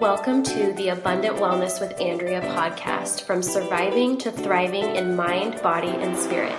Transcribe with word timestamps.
Welcome 0.00 0.42
to 0.42 0.74
the 0.74 0.90
Abundant 0.90 1.36
Wellness 1.36 1.80
with 1.80 1.98
Andrea 1.98 2.42
podcast 2.42 3.22
from 3.22 3.42
surviving 3.42 4.18
to 4.18 4.30
thriving 4.30 4.94
in 4.94 5.16
mind, 5.16 5.62
body, 5.62 5.88
and 5.88 6.14
spirit. 6.14 6.52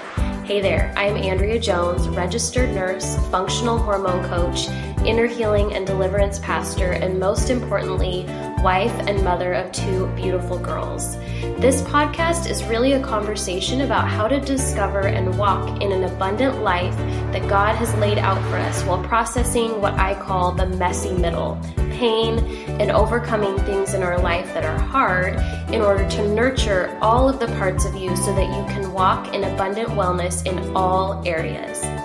Hey 0.43 0.59
there, 0.59 0.91
I'm 0.97 1.15
Andrea 1.15 1.59
Jones, 1.59 2.09
registered 2.09 2.71
nurse, 2.71 3.15
functional 3.29 3.77
hormone 3.77 4.27
coach, 4.27 4.70
inner 5.05 5.27
healing 5.27 5.75
and 5.75 5.86
deliverance 5.86 6.39
pastor, 6.39 6.93
and 6.93 7.20
most 7.20 7.52
importantly, 7.52 8.23
wife 8.63 8.93
and 9.07 9.23
mother 9.23 9.54
of 9.54 9.71
two 9.71 10.07
beautiful 10.15 10.57
girls. 10.57 11.15
This 11.59 11.83
podcast 11.83 12.49
is 12.49 12.63
really 12.63 12.93
a 12.93 13.04
conversation 13.04 13.81
about 13.81 14.07
how 14.07 14.27
to 14.27 14.39
discover 14.39 15.01
and 15.01 15.38
walk 15.38 15.83
in 15.83 15.91
an 15.91 16.05
abundant 16.05 16.63
life 16.63 16.97
that 17.33 17.47
God 17.47 17.75
has 17.75 17.93
laid 17.97 18.17
out 18.17 18.41
for 18.49 18.57
us 18.57 18.83
while 18.85 19.04
processing 19.04 19.79
what 19.79 19.93
I 19.93 20.15
call 20.15 20.54
the 20.54 20.66
messy 20.66 21.13
middle 21.13 21.62
pain 21.97 22.39
and 22.79 22.91
overcoming 22.91 23.57
things 23.59 23.93
in 23.93 24.03
our 24.03 24.19
life 24.19 24.53
that 24.53 24.63
are 24.63 24.77
hard 24.77 25.35
in 25.73 25.81
order 25.81 26.07
to 26.09 26.27
nurture 26.27 26.97
all 27.01 27.27
of 27.27 27.39
the 27.39 27.47
parts 27.59 27.85
of 27.85 27.95
you 27.95 28.15
so 28.15 28.33
that 28.35 28.47
you 28.47 28.73
can 28.73 28.93
walk 28.93 29.33
in 29.33 29.43
abundant 29.43 29.89
wellness 29.89 30.45
in 30.45 30.75
all 30.75 31.21
areas. 31.25 31.96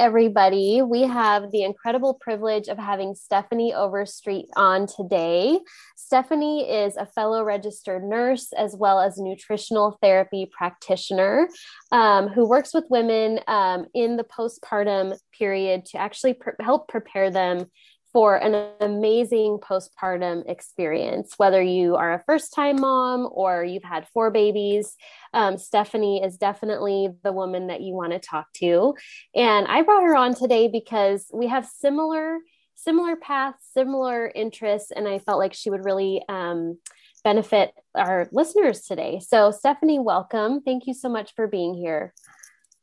Everybody. 0.00 0.82
We 0.82 1.02
have 1.02 1.52
the 1.52 1.62
incredible 1.62 2.14
privilege 2.14 2.66
of 2.66 2.78
having 2.78 3.14
Stefanie 3.14 3.72
Overstreet 3.72 4.46
on 4.56 4.88
today. 4.88 5.60
Stefanie 5.96 6.68
is 6.68 6.96
a 6.96 7.06
fellow 7.06 7.44
registered 7.44 8.02
nurse 8.02 8.52
as 8.58 8.74
well 8.74 8.98
as 8.98 9.18
nutritional 9.18 9.96
therapy 10.02 10.50
practitioner 10.50 11.48
um, 11.92 12.26
who 12.26 12.44
works 12.44 12.74
with 12.74 12.82
women 12.90 13.38
um, 13.46 13.86
in 13.94 14.16
the 14.16 14.24
postpartum 14.24 15.16
period 15.38 15.86
to 15.86 15.98
actually 15.98 16.34
pr- 16.34 16.60
help 16.60 16.88
prepare 16.88 17.30
them 17.30 17.70
for 18.14 18.36
an 18.36 18.70
amazing 18.80 19.58
postpartum 19.58 20.48
experience. 20.48 21.34
Whether 21.36 21.60
you 21.60 21.96
are 21.96 22.14
a 22.14 22.22
first 22.24 22.54
time 22.54 22.80
mom 22.80 23.28
or 23.30 23.64
you've 23.64 23.82
had 23.82 24.06
four 24.14 24.30
babies, 24.30 24.94
um, 25.34 25.56
Stefanie 25.56 26.24
is 26.24 26.38
definitely 26.38 27.08
the 27.24 27.32
woman 27.32 27.66
that 27.66 27.80
you 27.80 27.92
want 27.92 28.12
to 28.12 28.20
talk 28.20 28.46
to. 28.54 28.94
And 29.34 29.66
I 29.66 29.82
brought 29.82 30.04
her 30.04 30.16
on 30.16 30.34
today 30.34 30.68
because 30.68 31.26
we 31.34 31.48
have 31.48 31.66
similar 31.66 32.38
similar 32.76 33.16
paths, 33.16 33.62
similar 33.72 34.30
interests, 34.34 34.90
and 34.90 35.08
I 35.08 35.18
felt 35.18 35.38
like 35.38 35.54
she 35.54 35.70
would 35.70 35.84
really 35.84 36.22
um, 36.28 36.78
benefit 37.22 37.72
our 37.94 38.28
listeners 38.30 38.82
today. 38.82 39.20
So, 39.26 39.52
Stefanie, 39.52 40.02
welcome. 40.02 40.60
Thank 40.60 40.86
you 40.86 40.92
so 40.94 41.08
much 41.08 41.34
for 41.34 41.46
being 41.46 41.74
here. 41.74 42.12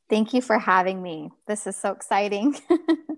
Thank 0.09 0.33
you 0.33 0.41
for 0.41 0.57
having 0.57 1.01
me. 1.01 1.29
This 1.47 1.67
is 1.67 1.75
so 1.75 1.91
exciting. 1.91 2.55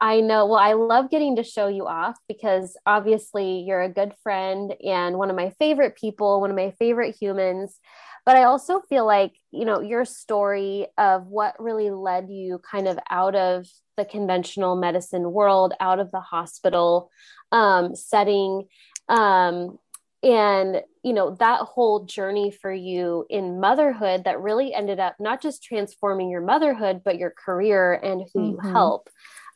I 0.00 0.20
know. 0.20 0.46
Well, 0.46 0.58
I 0.58 0.74
love 0.74 1.10
getting 1.10 1.36
to 1.36 1.42
show 1.42 1.68
you 1.68 1.86
off 1.86 2.16
because 2.28 2.76
obviously 2.84 3.60
you're 3.60 3.82
a 3.82 3.88
good 3.88 4.12
friend 4.22 4.74
and 4.84 5.16
one 5.16 5.30
of 5.30 5.36
my 5.36 5.50
favorite 5.58 5.96
people, 5.96 6.40
one 6.40 6.50
of 6.50 6.56
my 6.56 6.72
favorite 6.78 7.16
humans. 7.18 7.78
But 8.26 8.36
I 8.36 8.42
also 8.42 8.80
feel 8.88 9.06
like, 9.06 9.32
you 9.52 9.64
know, 9.64 9.80
your 9.80 10.04
story 10.04 10.88
of 10.98 11.28
what 11.28 11.62
really 11.62 11.90
led 11.90 12.28
you 12.28 12.60
kind 12.70 12.88
of 12.88 12.98
out 13.08 13.36
of 13.36 13.66
the 13.96 14.04
conventional 14.04 14.76
medicine 14.76 15.32
world, 15.32 15.72
out 15.80 16.00
of 16.00 16.10
the 16.10 16.20
hospital 16.20 17.10
um, 17.52 17.94
setting. 17.94 18.66
Um, 19.08 19.78
and, 20.22 20.82
you 21.04 21.12
know, 21.12 21.36
that 21.38 21.60
whole 21.60 22.04
journey 22.04 22.50
for 22.50 22.72
you 22.72 23.26
in 23.30 23.60
motherhood 23.60 24.24
that 24.24 24.40
really 24.40 24.74
ended 24.74 24.98
up 24.98 25.14
not 25.20 25.40
just 25.40 25.62
transforming 25.62 26.28
your 26.28 26.40
motherhood, 26.40 27.02
but 27.04 27.18
your 27.18 27.30
career 27.30 27.92
and 27.92 28.22
who 28.34 28.40
mm-hmm. 28.40 28.66
you 28.66 28.72
help 28.72 29.08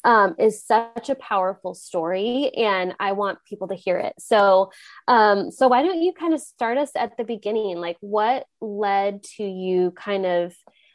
um, 0.05 0.35
is 0.39 0.65
such 0.65 1.11
a 1.11 1.15
powerful 1.15 1.75
story 1.75 2.51
and 2.57 2.95
i 3.01 3.13
want 3.13 3.39
people 3.45 3.69
to 3.69 3.75
hear 3.75 3.99
it. 3.99 4.15
So 4.19 4.71
um, 5.09 5.51
so 5.51 5.69
why 5.69 5.83
don't 5.83 6.03
you 6.03 6.13
kind 6.13 6.35
of 6.35 6.41
start 6.41 6.79
us 6.79 6.91
at 6.97 7.17
the 7.17 7.25
beginning? 7.25 7.79
Like 7.79 7.97
what 8.01 8.47
led 8.61 9.23
to 9.37 9.45
you 9.45 9.93
kind 9.93 10.27
of 10.27 10.55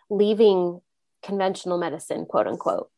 leaving 0.09 0.81
conventional 1.23 1.77
medicine 1.77 2.25
quote 2.25 2.47
unquote? 2.47 2.89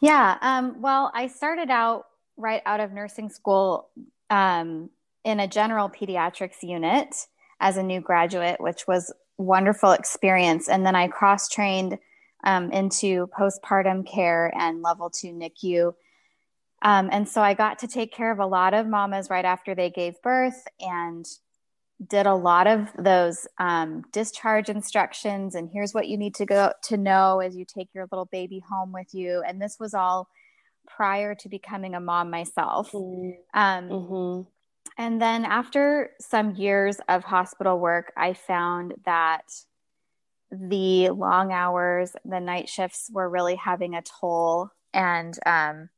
Yeah 0.00 0.38
um, 0.40 0.80
well 0.80 1.10
i 1.14 1.26
started 1.26 1.70
out 1.70 2.04
right 2.36 2.62
out 2.66 2.80
of 2.80 2.92
nursing 2.92 3.28
school 3.28 3.90
um, 4.30 4.90
in 5.24 5.40
a 5.40 5.48
general 5.48 5.88
pediatrics 5.88 6.62
unit 6.62 7.14
as 7.60 7.76
a 7.76 7.82
new 7.82 8.00
graduate 8.00 8.60
which 8.60 8.86
was 8.86 9.12
wonderful 9.38 9.92
experience. 9.92 10.68
And 10.68 10.86
then 10.86 10.94
i 10.94 11.08
cross 11.08 11.48
trained 11.48 11.98
um, 12.44 12.70
into 12.72 13.28
postpartum 13.28 14.06
care 14.06 14.52
and 14.56 14.82
level 14.82 15.10
two 15.10 15.28
NICU. 15.28 15.94
Um, 16.82 17.08
and 17.12 17.28
so 17.28 17.40
I 17.40 17.54
got 17.54 17.78
to 17.80 17.88
take 17.88 18.12
care 18.12 18.32
of 18.32 18.40
a 18.40 18.46
lot 18.46 18.74
of 18.74 18.86
mamas 18.86 19.30
right 19.30 19.44
after 19.44 19.74
they 19.74 19.90
gave 19.90 20.20
birth 20.22 20.66
and 20.80 21.24
did 22.08 22.26
a 22.26 22.34
lot 22.34 22.66
of 22.66 22.88
those 22.98 23.46
um, 23.58 24.02
discharge 24.12 24.68
instructions. 24.68 25.54
And 25.54 25.70
here's 25.72 25.94
what 25.94 26.08
you 26.08 26.16
need 26.16 26.34
to 26.36 26.46
go 26.46 26.72
to 26.84 26.96
know 26.96 27.40
as 27.40 27.56
you 27.56 27.64
take 27.64 27.88
your 27.94 28.08
little 28.10 28.24
baby 28.26 28.62
home 28.68 28.92
with 28.92 29.14
you. 29.14 29.42
And 29.46 29.62
this 29.62 29.78
was 29.78 29.94
all 29.94 30.28
prior 30.88 31.34
to 31.36 31.48
becoming 31.48 31.94
a 31.94 32.00
mom 32.00 32.30
myself. 32.30 32.90
Mm-hmm. 32.90 33.30
Um, 33.58 33.88
mm-hmm. 33.88 34.48
And 34.98 35.22
then 35.22 35.44
after 35.44 36.10
some 36.20 36.56
years 36.56 36.98
of 37.08 37.24
hospital 37.24 37.78
work, 37.78 38.12
I 38.16 38.34
found 38.34 38.94
that 39.04 39.44
the 40.52 41.08
long 41.10 41.50
hours, 41.50 42.14
the 42.24 42.40
night 42.40 42.68
shifts 42.68 43.10
were 43.12 43.28
really 43.28 43.56
having 43.56 43.94
a 43.94 44.02
toll. 44.02 44.68
And 44.92 45.36
um, 45.46 45.88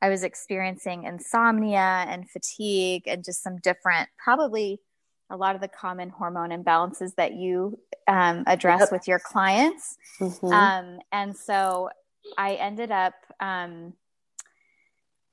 I 0.00 0.08
was 0.08 0.22
experiencing 0.22 1.04
insomnia 1.04 2.06
and 2.08 2.30
fatigue 2.30 3.02
and 3.06 3.24
just 3.24 3.42
some 3.42 3.58
different, 3.58 4.08
probably 4.22 4.80
a 5.28 5.36
lot 5.36 5.54
of 5.54 5.60
the 5.60 5.68
common 5.68 6.08
hormone 6.08 6.50
imbalances 6.50 7.14
that 7.16 7.34
you 7.34 7.78
um, 8.08 8.44
address 8.46 8.80
yep. 8.80 8.92
with 8.92 9.06
your 9.08 9.18
clients. 9.18 9.96
Mm-hmm. 10.20 10.46
Um, 10.46 10.98
and 11.12 11.36
so 11.36 11.90
I 12.38 12.54
ended 12.54 12.90
up 12.90 13.14
um, 13.40 13.94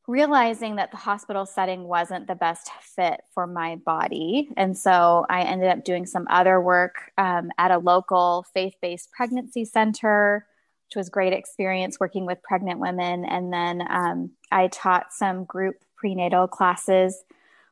realizing 0.08 0.78
that 0.78 0.92
the 0.92 0.98
hospital 0.98 1.46
setting 1.46 1.84
wasn't 1.84 2.28
the 2.28 2.36
best 2.36 2.72
fit 2.82 3.22
for 3.34 3.46
my 3.46 3.76
body. 3.76 4.50
And 4.56 4.78
so 4.78 5.26
I 5.30 5.42
ended 5.42 5.68
up 5.70 5.84
doing 5.84 6.06
some 6.06 6.26
other 6.30 6.62
work 6.62 7.12
um, 7.18 7.52
at 7.58 7.72
a 7.72 7.78
local 7.78 8.46
faith 8.54 8.76
based 8.82 9.12
pregnancy 9.12 9.66
center, 9.66 10.48
which 10.88 10.96
was 10.96 11.10
great 11.10 11.34
experience 11.34 12.00
working 12.00 12.26
with 12.26 12.42
pregnant 12.42 12.80
women. 12.80 13.26
And 13.26 13.52
then 13.52 13.86
um, 13.90 14.32
I 14.50 14.68
taught 14.68 15.12
some 15.12 15.44
group 15.44 15.76
prenatal 15.98 16.48
classes 16.48 17.22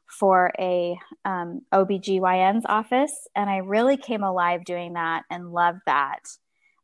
for 0.08 0.52
a 0.60 1.00
um, 1.24 1.62
OBGYN's 1.72 2.66
office. 2.68 3.28
And 3.34 3.50
I 3.50 3.58
really 3.58 3.96
came 3.96 4.24
alive 4.24 4.66
doing 4.66 4.94
that 4.94 5.24
and 5.30 5.54
loved 5.54 5.82
that. 5.86 6.20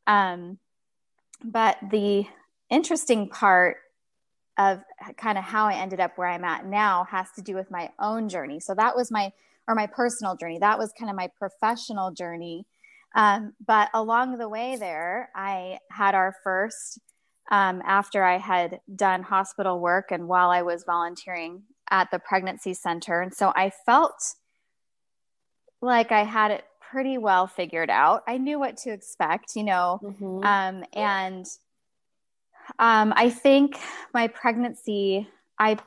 Um, 0.07 0.59
but 1.43 1.77
the 1.91 2.25
interesting 2.69 3.27
part 3.27 3.77
of 4.57 4.81
kind 5.17 5.37
of 5.37 5.43
how 5.43 5.65
I 5.65 5.75
ended 5.75 5.99
up 5.99 6.17
where 6.17 6.27
I'm 6.27 6.43
at 6.43 6.65
now 6.65 7.05
has 7.05 7.27
to 7.35 7.41
do 7.41 7.55
with 7.55 7.71
my 7.71 7.89
own 7.99 8.29
journey. 8.29 8.59
So 8.59 8.73
that 8.75 8.95
was 8.95 9.09
my, 9.09 9.31
or 9.67 9.75
my 9.75 9.87
personal 9.87 10.35
journey. 10.35 10.59
That 10.59 10.77
was 10.77 10.91
kind 10.97 11.09
of 11.09 11.15
my 11.15 11.29
professional 11.37 12.11
journey. 12.11 12.65
Um, 13.15 13.53
but 13.65 13.89
along 13.93 14.37
the 14.37 14.49
way 14.49 14.75
there, 14.75 15.29
I 15.35 15.79
had 15.89 16.15
our 16.15 16.35
first, 16.43 16.99
um, 17.49 17.81
after 17.85 18.23
I 18.23 18.37
had 18.37 18.79
done 18.95 19.23
hospital 19.23 19.79
work 19.79 20.11
and 20.11 20.27
while 20.27 20.49
I 20.49 20.61
was 20.61 20.83
volunteering 20.85 21.63
at 21.89 22.09
the 22.11 22.19
pregnancy 22.19 22.73
center. 22.73 23.21
And 23.21 23.33
so 23.33 23.51
I 23.55 23.71
felt 23.85 24.35
like 25.81 26.11
I 26.11 26.23
had 26.23 26.51
it 26.51 26.63
pretty 26.79 27.17
well 27.17 27.47
figured 27.47 27.89
out. 27.89 28.23
I 28.27 28.37
knew 28.37 28.59
what 28.59 28.77
to 28.77 28.91
expect, 28.91 29.55
you 29.55 29.63
know, 29.63 29.99
mm-hmm. 30.03 30.43
um, 30.43 30.85
and 30.93 31.45
um, 32.79 33.13
I 33.15 33.29
think 33.29 33.77
my 34.13 34.27
pregnancy, 34.27 35.27
I 35.59 35.77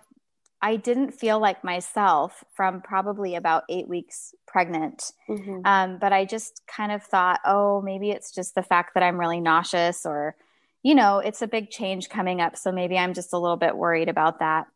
I 0.63 0.77
didn't 0.77 1.13
feel 1.13 1.39
like 1.41 1.63
myself 1.63 2.43
from 2.55 2.81
probably 2.81 3.35
about 3.35 3.65
eight 3.69 3.87
weeks 3.87 4.35
pregnant. 4.47 5.13
Mm-hmm. 5.29 5.61
Um, 5.67 5.99
but 5.99 6.15
I 6.15 6.25
just 6.25 6.63
kind 6.67 6.91
of 6.91 7.03
thought, 7.03 7.41
oh, 7.45 7.83
maybe 7.83 8.11
it's 8.11 8.31
just 8.31 8.55
the 8.55 8.63
fact 8.63 8.95
that 8.95 9.03
I'm 9.03 9.21
really 9.21 9.41
nauseous, 9.41 10.07
or, 10.07 10.37
you 10.83 10.95
know, 10.95 11.19
it's 11.19 11.43
a 11.43 11.47
big 11.47 11.69
change 11.69 12.09
coming 12.09 12.41
up. 12.41 12.57
So 12.57 12.73
maybe 12.73 12.97
I'm 12.97 13.13
just 13.13 13.35
a 13.35 13.39
little 13.39 13.59
bit 13.59 13.77
worried 13.77 14.09
about 14.09 14.39
that. 14.39 14.67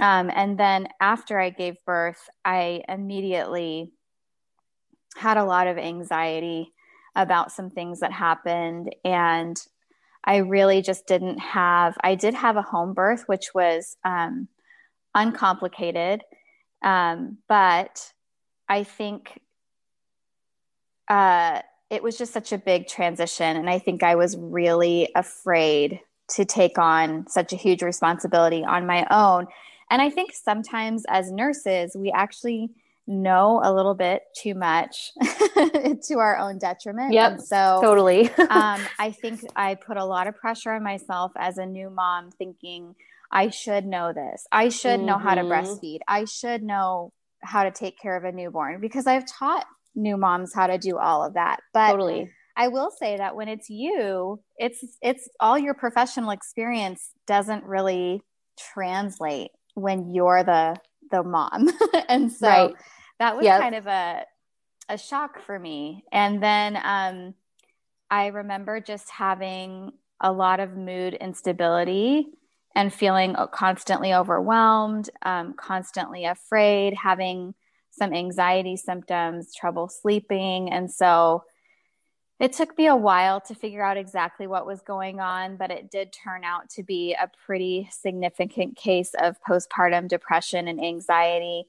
Um, 0.00 0.30
and 0.34 0.58
then 0.58 0.88
after 1.00 1.40
I 1.40 1.48
gave 1.48 1.82
birth, 1.86 2.28
I 2.44 2.82
immediately 2.86 3.90
had 5.16 5.38
a 5.38 5.44
lot 5.44 5.66
of 5.66 5.78
anxiety 5.78 6.74
about 7.14 7.52
some 7.52 7.70
things 7.70 8.00
that 8.00 8.12
happened. 8.12 8.94
And 9.02 9.56
I 10.24 10.36
really 10.38 10.82
just 10.82 11.06
didn't 11.06 11.38
have, 11.38 11.96
I 12.00 12.14
did 12.14 12.34
have 12.34 12.56
a 12.56 12.62
home 12.62 12.94
birth, 12.94 13.24
which 13.26 13.54
was 13.54 13.96
um, 14.04 14.48
uncomplicated. 15.14 16.22
Um, 16.82 17.38
but 17.48 18.12
I 18.68 18.84
think 18.84 19.40
uh, 21.08 21.60
it 21.90 22.02
was 22.02 22.16
just 22.16 22.32
such 22.32 22.52
a 22.52 22.58
big 22.58 22.86
transition. 22.86 23.56
And 23.56 23.68
I 23.68 23.78
think 23.78 24.02
I 24.02 24.14
was 24.14 24.36
really 24.36 25.10
afraid 25.14 26.00
to 26.28 26.44
take 26.44 26.78
on 26.78 27.26
such 27.28 27.52
a 27.52 27.56
huge 27.56 27.82
responsibility 27.82 28.64
on 28.64 28.86
my 28.86 29.06
own. 29.10 29.46
And 29.90 30.00
I 30.00 30.08
think 30.08 30.32
sometimes 30.32 31.04
as 31.08 31.30
nurses, 31.30 31.94
we 31.96 32.10
actually 32.10 32.70
know 33.06 33.60
a 33.62 33.72
little 33.72 33.94
bit 33.94 34.22
too 34.36 34.54
much 34.54 35.12
to 36.06 36.18
our 36.18 36.38
own 36.38 36.58
detriment. 36.58 37.12
Yep. 37.12 37.32
And 37.32 37.42
so 37.42 37.80
totally. 37.82 38.30
um, 38.38 38.80
I 38.98 39.14
think 39.20 39.40
I 39.56 39.74
put 39.74 39.96
a 39.96 40.04
lot 40.04 40.26
of 40.26 40.36
pressure 40.36 40.72
on 40.72 40.82
myself 40.82 41.32
as 41.36 41.58
a 41.58 41.66
new 41.66 41.90
mom, 41.90 42.30
thinking 42.30 42.94
I 43.30 43.50
should 43.50 43.86
know 43.86 44.12
this. 44.12 44.46
I 44.52 44.68
should 44.68 44.98
mm-hmm. 44.98 45.06
know 45.06 45.18
how 45.18 45.34
to 45.34 45.42
mm-hmm. 45.42 45.52
breastfeed. 45.52 45.98
I 46.06 46.26
should 46.26 46.62
know 46.62 47.12
how 47.42 47.64
to 47.64 47.70
take 47.70 47.98
care 47.98 48.16
of 48.16 48.24
a 48.24 48.32
newborn 48.32 48.80
because 48.80 49.06
I've 49.06 49.26
taught 49.26 49.66
new 49.94 50.16
moms 50.16 50.54
how 50.54 50.68
to 50.68 50.78
do 50.78 50.98
all 50.98 51.24
of 51.24 51.34
that. 51.34 51.60
But 51.72 51.90
totally. 51.92 52.30
I 52.56 52.68
will 52.68 52.90
say 52.90 53.16
that 53.16 53.34
when 53.34 53.48
it's 53.48 53.70
you, 53.70 54.40
it's 54.58 54.84
it's 55.00 55.28
all 55.40 55.58
your 55.58 55.74
professional 55.74 56.30
experience 56.30 57.10
doesn't 57.26 57.64
really 57.64 58.22
translate 58.74 59.50
when 59.74 60.14
you're 60.14 60.44
the 60.44 60.76
the 61.12 61.22
mom. 61.22 61.68
and 62.08 62.32
so 62.32 62.48
right. 62.48 62.74
that 63.20 63.36
was 63.36 63.44
yep. 63.44 63.60
kind 63.60 63.76
of 63.76 63.86
a 63.86 64.24
a 64.88 64.98
shock 64.98 65.40
for 65.46 65.56
me. 65.56 66.04
And 66.10 66.42
then 66.42 66.76
um 66.82 67.34
I 68.10 68.26
remember 68.26 68.80
just 68.80 69.08
having 69.10 69.92
a 70.20 70.32
lot 70.32 70.60
of 70.60 70.76
mood 70.76 71.14
instability 71.14 72.26
and 72.74 72.92
feeling 72.92 73.36
constantly 73.52 74.14
overwhelmed, 74.14 75.10
um, 75.22 75.54
constantly 75.54 76.24
afraid, 76.24 76.94
having 76.94 77.54
some 77.90 78.12
anxiety 78.12 78.76
symptoms, 78.76 79.54
trouble 79.54 79.88
sleeping. 79.88 80.70
And 80.70 80.90
so 80.90 81.44
it 82.42 82.52
took 82.52 82.76
me 82.76 82.88
a 82.88 82.96
while 82.96 83.40
to 83.40 83.54
figure 83.54 83.84
out 83.84 83.96
exactly 83.96 84.48
what 84.48 84.66
was 84.66 84.82
going 84.82 85.20
on, 85.20 85.56
but 85.56 85.70
it 85.70 85.92
did 85.92 86.12
turn 86.12 86.42
out 86.42 86.68
to 86.70 86.82
be 86.82 87.14
a 87.14 87.30
pretty 87.46 87.88
significant 87.92 88.76
case 88.76 89.14
of 89.16 89.40
postpartum 89.48 90.08
depression 90.08 90.66
and 90.66 90.84
anxiety. 90.84 91.68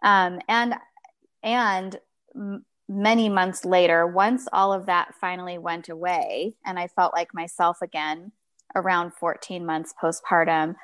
Um, 0.00 0.38
and 0.48 0.76
and 1.42 1.98
many 2.88 3.28
months 3.28 3.64
later, 3.64 4.06
once 4.06 4.46
all 4.52 4.72
of 4.72 4.86
that 4.86 5.12
finally 5.20 5.58
went 5.58 5.88
away, 5.88 6.54
and 6.64 6.78
I 6.78 6.86
felt 6.86 7.12
like 7.12 7.34
myself 7.34 7.82
again, 7.82 8.30
around 8.76 9.14
14 9.14 9.66
months 9.66 9.92
postpartum, 10.00 10.76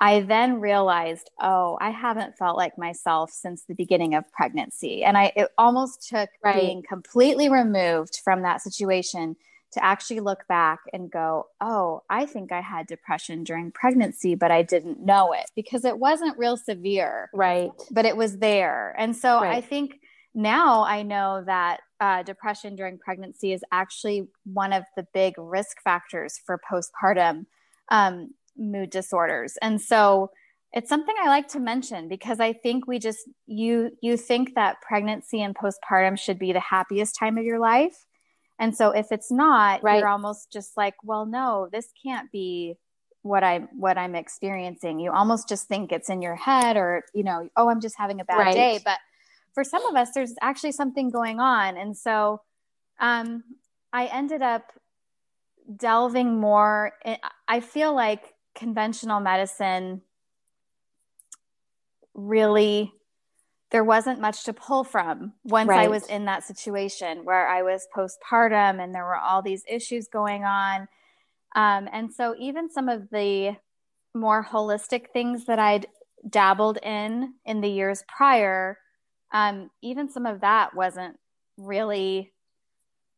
I 0.00 0.20
then 0.20 0.60
realized, 0.60 1.30
oh, 1.40 1.76
I 1.80 1.90
haven't 1.90 2.38
felt 2.38 2.56
like 2.56 2.78
myself 2.78 3.30
since 3.30 3.64
the 3.64 3.74
beginning 3.74 4.14
of 4.14 4.30
pregnancy. 4.32 5.04
And 5.04 5.18
I 5.18 5.32
it 5.36 5.48
almost 5.58 6.08
took 6.08 6.30
right. 6.42 6.56
being 6.56 6.82
completely 6.82 7.50
removed 7.50 8.20
from 8.24 8.42
that 8.42 8.62
situation 8.62 9.36
to 9.72 9.84
actually 9.84 10.20
look 10.20 10.48
back 10.48 10.80
and 10.92 11.10
go, 11.10 11.46
oh, 11.60 12.02
I 12.10 12.26
think 12.26 12.50
I 12.50 12.60
had 12.60 12.86
depression 12.86 13.44
during 13.44 13.70
pregnancy, 13.70 14.34
but 14.34 14.50
I 14.50 14.62
didn't 14.62 15.04
know 15.04 15.32
it 15.32 15.46
because 15.54 15.84
it 15.84 15.98
wasn't 15.98 16.38
real 16.38 16.56
severe. 16.56 17.30
Right. 17.32 17.70
But 17.90 18.04
it 18.04 18.16
was 18.16 18.38
there. 18.38 18.94
And 18.98 19.14
so 19.14 19.40
right. 19.40 19.56
I 19.56 19.60
think 19.60 20.00
now 20.34 20.82
I 20.82 21.02
know 21.02 21.44
that 21.46 21.80
uh, 22.00 22.22
depression 22.22 22.74
during 22.74 22.98
pregnancy 22.98 23.52
is 23.52 23.62
actually 23.70 24.28
one 24.44 24.72
of 24.72 24.84
the 24.96 25.06
big 25.12 25.34
risk 25.36 25.80
factors 25.82 26.40
for 26.44 26.58
postpartum 26.70 27.46
um, 27.90 28.30
mood 28.60 28.90
disorders. 28.90 29.56
And 29.60 29.80
so 29.80 30.30
it's 30.72 30.88
something 30.88 31.14
I 31.20 31.28
like 31.28 31.48
to 31.48 31.58
mention 31.58 32.08
because 32.08 32.38
I 32.38 32.52
think 32.52 32.86
we 32.86 32.98
just 33.00 33.28
you 33.46 33.90
you 34.00 34.16
think 34.16 34.54
that 34.54 34.80
pregnancy 34.82 35.42
and 35.42 35.56
postpartum 35.56 36.18
should 36.18 36.38
be 36.38 36.52
the 36.52 36.60
happiest 36.60 37.16
time 37.18 37.38
of 37.38 37.44
your 37.44 37.58
life. 37.58 38.04
And 38.58 38.76
so 38.76 38.90
if 38.90 39.10
it's 39.10 39.32
not, 39.32 39.82
right. 39.82 39.98
you're 39.98 40.08
almost 40.08 40.52
just 40.52 40.76
like, 40.76 40.94
well, 41.02 41.24
no, 41.24 41.68
this 41.72 41.88
can't 42.04 42.30
be 42.30 42.76
what 43.22 43.42
I'm 43.42 43.68
what 43.72 43.98
I'm 43.98 44.14
experiencing. 44.14 45.00
You 45.00 45.12
almost 45.12 45.48
just 45.48 45.66
think 45.66 45.92
it's 45.92 46.10
in 46.10 46.22
your 46.22 46.36
head 46.36 46.76
or, 46.76 47.04
you 47.14 47.24
know, 47.24 47.48
oh, 47.56 47.68
I'm 47.68 47.80
just 47.80 47.96
having 47.98 48.20
a 48.20 48.24
bad 48.24 48.38
right. 48.38 48.54
day. 48.54 48.80
But 48.84 48.98
for 49.54 49.64
some 49.64 49.84
of 49.86 49.96
us, 49.96 50.10
there's 50.14 50.34
actually 50.40 50.72
something 50.72 51.10
going 51.10 51.40
on. 51.40 51.76
And 51.76 51.96
so 51.96 52.42
um, 53.00 53.42
I 53.92 54.06
ended 54.06 54.42
up 54.42 54.72
delving 55.74 56.38
more. 56.38 56.92
In, 57.04 57.16
I 57.48 57.60
feel 57.60 57.94
like 57.94 58.22
conventional 58.60 59.18
medicine 59.18 60.02
really 62.14 62.92
there 63.70 63.84
wasn't 63.84 64.20
much 64.20 64.44
to 64.44 64.52
pull 64.52 64.84
from 64.84 65.32
once 65.44 65.68
right. 65.68 65.86
I 65.86 65.88
was 65.88 66.06
in 66.06 66.24
that 66.26 66.44
situation 66.44 67.24
where 67.24 67.48
I 67.48 67.62
was 67.62 67.86
postpartum 67.96 68.82
and 68.82 68.94
there 68.94 69.04
were 69.04 69.16
all 69.16 69.42
these 69.42 69.62
issues 69.68 70.08
going 70.08 70.44
on. 70.44 70.88
Um, 71.54 71.88
and 71.92 72.12
so, 72.12 72.34
even 72.38 72.70
some 72.70 72.88
of 72.88 73.08
the 73.10 73.56
more 74.12 74.44
holistic 74.44 75.10
things 75.12 75.46
that 75.46 75.58
I'd 75.60 75.86
dabbled 76.28 76.78
in 76.82 77.34
in 77.44 77.60
the 77.60 77.68
years 77.68 78.04
prior 78.08 78.76
um, 79.32 79.70
even 79.82 80.10
some 80.10 80.26
of 80.26 80.40
that 80.40 80.74
wasn't 80.74 81.18
really 81.56 82.32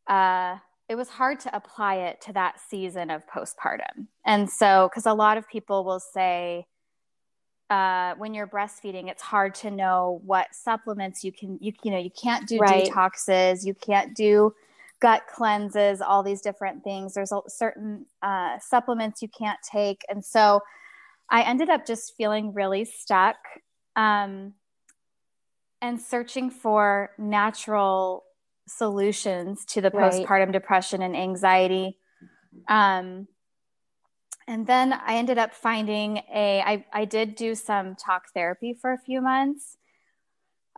uh, 0.06 0.56
it 0.93 0.94
was 0.94 1.09
hard 1.09 1.41
to 1.41 1.56
apply 1.56 1.94
it 1.94 2.21
to 2.21 2.35
that 2.35 2.61
season 2.69 3.09
of 3.09 3.27
postpartum. 3.27 4.09
And 4.27 4.49
so 4.50 4.91
because 4.91 5.06
a 5.06 5.15
lot 5.15 5.39
of 5.39 5.49
people 5.49 5.85
will 5.85 6.00
say 6.00 6.67
uh, 7.71 8.15
when 8.17 8.35
you're 8.35 8.47
breastfeeding 8.47 9.09
it's 9.09 9.23
hard 9.23 9.55
to 9.55 9.71
know 9.71 10.21
what 10.27 10.49
supplements 10.55 11.25
you 11.25 11.33
can 11.33 11.59
you, 11.62 11.73
you 11.83 11.91
know 11.91 11.97
you 11.97 12.11
can't 12.11 12.47
do 12.47 12.59
right. 12.59 12.85
detoxes 12.85 13.65
you 13.65 13.73
can't 13.73 14.15
do 14.15 14.55
gut 15.00 15.23
cleanses 15.35 16.03
all 16.03 16.23
these 16.23 16.43
different 16.43 16.85
things. 16.85 17.15
There's 17.15 17.33
a, 17.33 17.41
certain 17.49 18.05
uh, 18.23 18.59
supplements 18.59 19.23
you 19.23 19.29
can't 19.29 19.59
take. 19.62 20.03
And 20.11 20.23
so 20.23 20.61
i 21.31 21.41
ended 21.41 21.71
up 21.71 21.87
just 21.87 22.15
feeling 22.17 22.53
really 22.53 22.85
stuck 22.85 23.37
um, 23.97 24.53
and 25.81 25.99
searching 25.99 26.50
for 26.50 27.12
natural 27.17 28.25
solutions 28.67 29.64
to 29.67 29.81
the 29.81 29.91
right. 29.91 30.12
postpartum 30.12 30.53
depression 30.53 31.03
and 31.03 31.17
anxiety. 31.17 31.99
Um, 32.69 33.29
and 34.47 34.67
then 34.67 34.93
I 34.93 35.17
ended 35.17 35.38
up 35.38 35.55
finding 35.55 36.19
a. 36.32 36.61
I, 36.61 36.85
I 36.93 37.05
did 37.05 37.37
do 37.37 37.55
some 37.55 37.94
talk 37.94 38.25
therapy 38.35 38.75
for 38.75 38.93
a 38.93 38.99
few 38.99 39.20
months, 39.20 39.76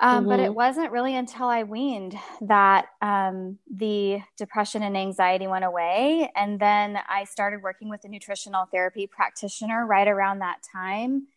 um, 0.00 0.20
mm-hmm. 0.20 0.28
but 0.28 0.40
it 0.40 0.44
mm-hmm. 0.44 0.54
wasn't 0.54 0.92
really 0.92 1.16
until 1.16 1.46
I 1.46 1.62
weaned 1.62 2.14
that 2.42 2.86
um, 3.00 3.58
the 3.72 4.20
depression 4.36 4.82
and 4.82 4.96
anxiety 4.96 5.46
went 5.46 5.64
away. 5.64 6.30
And 6.36 6.60
then 6.60 6.98
I 7.08 7.24
started 7.24 7.62
working 7.62 7.88
with 7.88 8.04
a 8.04 8.08
nutritional 8.08 8.66
therapy 8.70 9.06
practitioner 9.06 9.86
right 9.86 10.08
around 10.08 10.40
that 10.40 10.58
time. 10.72 11.28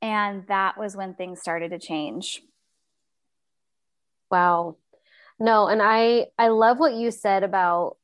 And 0.00 0.46
that 0.48 0.78
was 0.78 0.96
when 0.96 1.14
things 1.14 1.40
started 1.40 1.70
to 1.70 1.78
change. 1.78 2.42
Wow. 4.30 4.76
No, 5.38 5.66
and 5.68 5.82
I 5.82 6.26
I 6.38 6.48
love 6.48 6.78
what 6.78 6.94
you 6.94 7.10
said 7.10 7.42
about 7.42 7.96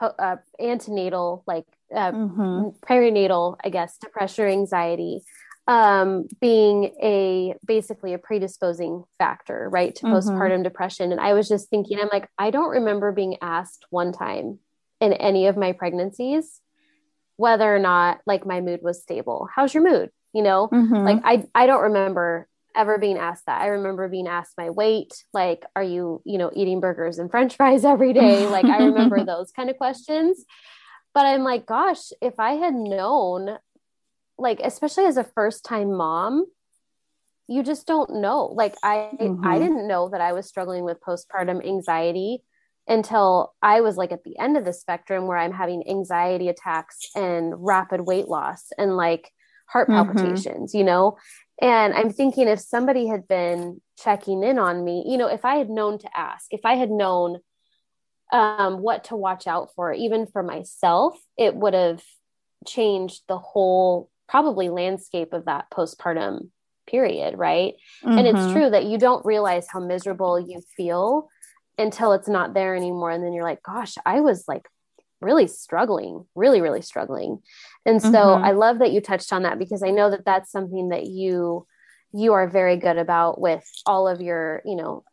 uh, 0.00 0.36
antenatal, 0.60 1.42
like 1.46 1.66
uh, 1.94 2.12
mm-hmm. 2.12 2.68
perinatal, 2.86 3.56
I 3.64 3.68
guess, 3.70 3.96
depression 3.98 4.44
or 4.44 4.48
anxiety 4.48 5.22
um, 5.66 6.26
being 6.40 6.94
a 7.02 7.54
basically 7.64 8.12
a 8.12 8.18
predisposing 8.18 9.04
factor, 9.18 9.68
right, 9.70 9.94
to 9.96 10.06
mm-hmm. 10.06 10.14
postpartum 10.14 10.62
depression. 10.62 11.10
And 11.12 11.20
I 11.20 11.32
was 11.32 11.48
just 11.48 11.70
thinking, 11.70 11.98
I'm 11.98 12.10
like, 12.12 12.28
I 12.38 12.50
don't 12.50 12.70
remember 12.70 13.12
being 13.12 13.36
asked 13.40 13.86
one 13.90 14.12
time 14.12 14.58
in 15.00 15.12
any 15.12 15.46
of 15.46 15.56
my 15.56 15.72
pregnancies 15.72 16.60
whether 17.36 17.74
or 17.74 17.80
not 17.80 18.20
like 18.26 18.46
my 18.46 18.60
mood 18.60 18.80
was 18.82 19.02
stable. 19.02 19.48
How's 19.54 19.74
your 19.74 19.82
mood? 19.82 20.10
You 20.32 20.42
know, 20.42 20.68
mm-hmm. 20.68 20.94
like 20.94 21.20
I 21.24 21.44
I 21.54 21.66
don't 21.66 21.82
remember 21.84 22.48
ever 22.74 22.98
being 22.98 23.18
asked 23.18 23.46
that. 23.46 23.62
I 23.62 23.66
remember 23.68 24.08
being 24.08 24.28
asked 24.28 24.54
my 24.58 24.70
weight, 24.70 25.24
like, 25.32 25.64
are 25.74 25.82
you, 25.82 26.22
you 26.24 26.38
know, 26.38 26.50
eating 26.54 26.80
burgers 26.80 27.18
and 27.18 27.30
french 27.30 27.56
fries 27.56 27.84
every 27.84 28.12
day? 28.12 28.46
Like, 28.46 28.64
I 28.64 28.78
remember 28.78 29.24
those 29.24 29.50
kind 29.52 29.70
of 29.70 29.76
questions. 29.76 30.44
But 31.14 31.26
I'm 31.26 31.44
like, 31.44 31.66
gosh, 31.66 32.10
if 32.20 32.40
I 32.40 32.52
had 32.54 32.74
known, 32.74 33.58
like, 34.36 34.60
especially 34.62 35.04
as 35.04 35.16
a 35.16 35.24
first 35.24 35.64
time 35.64 35.92
mom, 35.92 36.46
you 37.46 37.62
just 37.62 37.86
don't 37.86 38.16
know. 38.16 38.46
Like, 38.46 38.74
I, 38.82 39.10
mm-hmm. 39.20 39.46
I 39.46 39.58
didn't 39.58 39.86
know 39.86 40.08
that 40.08 40.20
I 40.20 40.32
was 40.32 40.46
struggling 40.46 40.84
with 40.84 41.00
postpartum 41.00 41.64
anxiety 41.66 42.42
until 42.88 43.54
I 43.62 43.80
was 43.80 43.96
like 43.96 44.12
at 44.12 44.24
the 44.24 44.38
end 44.38 44.56
of 44.56 44.64
the 44.64 44.72
spectrum 44.72 45.26
where 45.26 45.38
I'm 45.38 45.52
having 45.52 45.88
anxiety 45.88 46.48
attacks 46.48 46.98
and 47.14 47.54
rapid 47.56 48.02
weight 48.02 48.28
loss 48.28 48.66
and 48.76 48.96
like 48.96 49.30
heart 49.66 49.88
mm-hmm. 49.88 50.12
palpitations, 50.12 50.70
mm-hmm. 50.70 50.78
you 50.78 50.84
know? 50.84 51.16
And 51.60 51.94
I'm 51.94 52.10
thinking 52.10 52.48
if 52.48 52.60
somebody 52.60 53.06
had 53.06 53.28
been 53.28 53.80
checking 53.98 54.42
in 54.42 54.58
on 54.58 54.84
me, 54.84 55.04
you 55.06 55.16
know, 55.16 55.28
if 55.28 55.44
I 55.44 55.56
had 55.56 55.70
known 55.70 55.98
to 55.98 56.08
ask, 56.16 56.46
if 56.50 56.64
I 56.64 56.74
had 56.74 56.90
known 56.90 57.38
um, 58.32 58.78
what 58.78 59.04
to 59.04 59.16
watch 59.16 59.46
out 59.46 59.70
for, 59.76 59.92
even 59.92 60.26
for 60.26 60.42
myself, 60.42 61.16
it 61.38 61.54
would 61.54 61.74
have 61.74 62.02
changed 62.66 63.22
the 63.28 63.38
whole 63.38 64.10
probably 64.28 64.68
landscape 64.68 65.32
of 65.32 65.44
that 65.44 65.70
postpartum 65.70 66.48
period, 66.88 67.38
right? 67.38 67.74
Mm-hmm. 68.02 68.18
And 68.18 68.26
it's 68.26 68.38
mm-hmm. 68.38 68.52
true 68.52 68.70
that 68.70 68.86
you 68.86 68.98
don't 68.98 69.24
realize 69.24 69.66
how 69.70 69.80
miserable 69.80 70.40
you 70.40 70.60
feel 70.76 71.28
until 71.78 72.12
it's 72.12 72.28
not 72.28 72.54
there 72.54 72.74
anymore 72.74 73.10
and 73.10 73.24
then 73.24 73.32
you're 73.32 73.44
like 73.44 73.62
gosh 73.62 73.94
i 74.06 74.20
was 74.20 74.44
like 74.46 74.68
really 75.20 75.46
struggling 75.46 76.24
really 76.34 76.60
really 76.60 76.82
struggling 76.82 77.38
and 77.86 78.00
so 78.00 78.08
mm-hmm. 78.08 78.44
i 78.44 78.52
love 78.52 78.78
that 78.78 78.92
you 78.92 79.00
touched 79.00 79.32
on 79.32 79.42
that 79.42 79.58
because 79.58 79.82
i 79.82 79.90
know 79.90 80.10
that 80.10 80.24
that's 80.24 80.50
something 80.50 80.88
that 80.90 81.06
you 81.06 81.66
you 82.12 82.32
are 82.32 82.48
very 82.48 82.76
good 82.76 82.96
about 82.96 83.40
with 83.40 83.64
all 83.86 84.06
of 84.08 84.20
your 84.20 84.62
you 84.64 84.76
know 84.76 85.04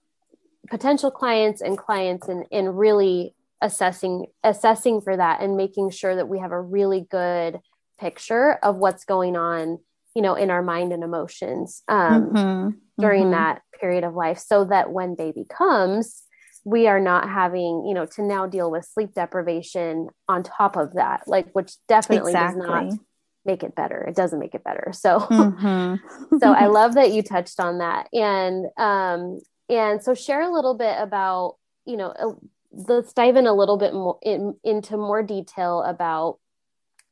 potential 0.70 1.12
clients 1.12 1.62
and 1.62 1.78
clients 1.78 2.28
and 2.28 2.46
and 2.52 2.78
really 2.78 3.36
assessing 3.62 4.26
assessing 4.44 5.02
for 5.02 5.16
that 5.16 5.42
and 5.42 5.58
making 5.58 5.90
sure 5.90 6.16
that 6.16 6.28
we 6.28 6.40
have 6.40 6.52
a 6.52 6.62
really 6.62 7.06
good 7.10 7.60
picture 8.00 8.54
of 8.64 8.76
what's 8.76 9.06
going 9.06 9.36
on 9.36 9.80
you 10.16 10.22
know 10.22 10.36
in 10.36 10.50
our 10.50 10.62
mind 10.62 10.94
and 10.94 11.04
emotions 11.04 11.84
um, 11.88 12.32
mm-hmm. 12.32 12.70
during 13.00 13.24
mm-hmm. 13.24 13.32
that 13.32 13.62
period 13.80 14.04
of 14.04 14.14
life 14.14 14.38
so 14.38 14.66
that 14.66 14.92
when 14.92 15.16
baby 15.16 15.46
comes 15.50 16.24
we 16.64 16.88
are 16.88 17.00
not 17.00 17.30
having 17.30 17.86
you 17.86 17.94
know 17.94 18.06
to 18.06 18.22
now 18.22 18.46
deal 18.46 18.70
with 18.70 18.86
sleep 18.86 19.14
deprivation 19.14 20.10
on 20.28 20.44
top 20.44 20.76
of 20.76 20.94
that 20.94 21.24
like 21.28 21.50
which 21.54 21.74
definitely 21.88 22.32
exactly. 22.32 22.62
does 22.62 22.94
not 22.94 23.00
make 23.46 23.64
it 23.64 23.76
better 23.76 24.02
it 24.04 24.16
doesn't 24.16 24.40
make 24.40 24.54
it 24.54 24.64
better 24.64 24.92
so 24.94 25.20
mm-hmm. 25.20 26.38
so 26.40 26.52
i 26.52 26.68
love 26.68 26.94
that 26.94 27.12
you 27.12 27.24
touched 27.24 27.60
on 27.60 27.80
that 27.80 28.08
and 28.14 28.66
um 28.78 29.40
and 29.70 30.04
so 30.04 30.14
share 30.14 30.42
a 30.42 30.54
little 30.54 30.76
bit 30.76 30.96
about 31.00 31.56
you 31.86 31.98
know 31.98 32.40
let's 32.72 33.14
dive 33.14 33.36
in 33.36 33.48
a 33.48 33.54
little 33.54 33.78
bit 33.78 33.94
more 33.94 34.20
in, 34.22 34.56
into 34.64 34.98
more 34.98 35.24
detail 35.24 35.82
about 35.82 36.38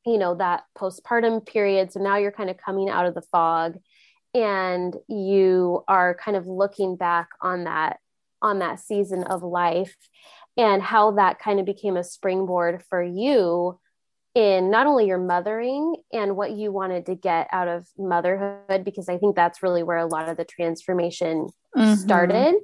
you 0.06 0.18
know 0.18 0.36
that 0.36 0.64
postpartum 0.78 1.46
period 1.46 1.92
so 1.92 2.00
now 2.00 2.18
you're 2.18 2.32
kind 2.32 2.50
of 2.50 2.58
coming 2.58 2.90
out 2.90 3.06
of 3.06 3.16
the 3.16 3.24
fog 3.24 3.78
and 4.36 4.96
you 5.08 5.84
are 5.88 6.14
kind 6.14 6.38
of 6.38 6.46
looking 6.46 6.96
back 6.96 7.30
on 7.42 7.64
that 7.64 7.98
on 8.42 8.60
that 8.60 8.80
season 8.80 9.24
of 9.24 9.44
life 9.44 9.96
and 10.58 10.82
how 10.82 11.12
that 11.12 11.40
kind 11.40 11.60
of 11.60 11.66
became 11.66 11.98
a 11.98 12.04
springboard 12.04 12.84
for 12.90 13.02
you 13.02 13.80
in 14.36 14.70
not 14.70 14.88
only 14.88 15.08
your 15.08 15.18
mothering 15.18 15.96
and 16.14 16.36
what 16.36 16.52
you 16.52 16.72
wanted 16.72 17.06
to 17.08 17.16
get 17.16 17.48
out 17.52 17.68
of 17.68 17.88
motherhood 17.98 18.84
because 18.84 19.10
i 19.10 19.18
think 19.18 19.36
that's 19.36 19.64
really 19.64 19.84
where 19.84 19.98
a 19.98 20.06
lot 20.06 20.30
of 20.30 20.38
the 20.38 20.46
transformation 20.46 21.48
mm-hmm. 21.76 21.96
started 21.96 22.56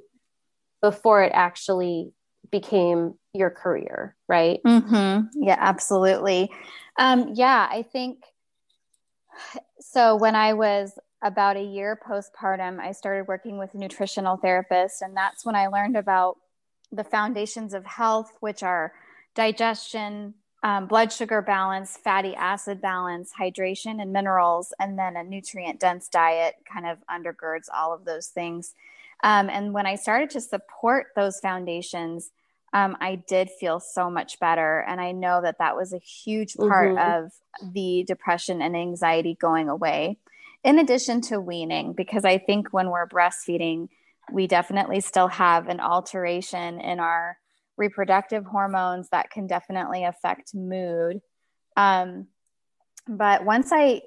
before 0.80 1.22
it 1.22 1.32
actually 1.34 2.12
became 2.50 3.14
your 3.32 3.50
career 3.50 4.14
right 4.28 4.60
mm-hmm. 4.64 5.26
yeah 5.42 5.56
absolutely 5.58 6.50
um, 6.98 7.32
yeah 7.34 7.66
i 7.70 7.82
think 7.82 8.22
so 9.80 10.14
when 10.16 10.36
i 10.36 10.52
was 10.52 10.96
about 11.22 11.56
a 11.56 11.62
year 11.62 11.98
postpartum 12.08 12.78
i 12.78 12.92
started 12.92 13.26
working 13.26 13.58
with 13.58 13.72
a 13.74 13.78
nutritional 13.78 14.36
therapist 14.36 15.02
and 15.02 15.16
that's 15.16 15.44
when 15.44 15.54
i 15.54 15.66
learned 15.66 15.96
about 15.96 16.36
the 16.92 17.04
foundations 17.04 17.74
of 17.74 17.84
health 17.84 18.32
which 18.40 18.62
are 18.62 18.92
digestion 19.34 20.34
um, 20.62 20.86
blood 20.86 21.12
sugar 21.12 21.42
balance, 21.42 21.96
fatty 21.96 22.34
acid 22.34 22.80
balance, 22.80 23.32
hydration, 23.38 24.02
and 24.02 24.12
minerals, 24.12 24.72
and 24.80 24.98
then 24.98 25.16
a 25.16 25.22
nutrient 25.22 25.78
dense 25.78 26.08
diet 26.08 26.56
kind 26.72 26.86
of 26.86 26.98
undergirds 27.08 27.66
all 27.72 27.94
of 27.94 28.04
those 28.04 28.28
things. 28.28 28.74
Um, 29.22 29.48
and 29.48 29.72
when 29.72 29.86
I 29.86 29.94
started 29.94 30.30
to 30.30 30.40
support 30.40 31.08
those 31.14 31.38
foundations, 31.38 32.30
um, 32.72 32.96
I 33.00 33.14
did 33.14 33.48
feel 33.48 33.78
so 33.78 34.10
much 34.10 34.40
better. 34.40 34.80
And 34.80 35.00
I 35.00 35.12
know 35.12 35.40
that 35.40 35.58
that 35.58 35.76
was 35.76 35.92
a 35.92 35.98
huge 35.98 36.56
part 36.56 36.96
mm-hmm. 36.96 37.24
of 37.24 37.32
the 37.72 38.04
depression 38.06 38.60
and 38.60 38.76
anxiety 38.76 39.36
going 39.40 39.68
away, 39.68 40.18
in 40.64 40.78
addition 40.78 41.20
to 41.22 41.40
weaning, 41.40 41.92
because 41.92 42.24
I 42.24 42.38
think 42.38 42.72
when 42.72 42.90
we're 42.90 43.08
breastfeeding, 43.08 43.88
we 44.32 44.46
definitely 44.46 45.00
still 45.00 45.28
have 45.28 45.68
an 45.68 45.80
alteration 45.80 46.80
in 46.80 47.00
our 47.00 47.38
reproductive 47.76 48.44
hormones 48.44 49.08
that 49.10 49.30
can 49.30 49.46
definitely 49.46 50.04
affect 50.04 50.54
mood. 50.54 51.20
Um, 51.76 52.26
but 53.06 53.44
once 53.44 53.70
I 53.72 54.02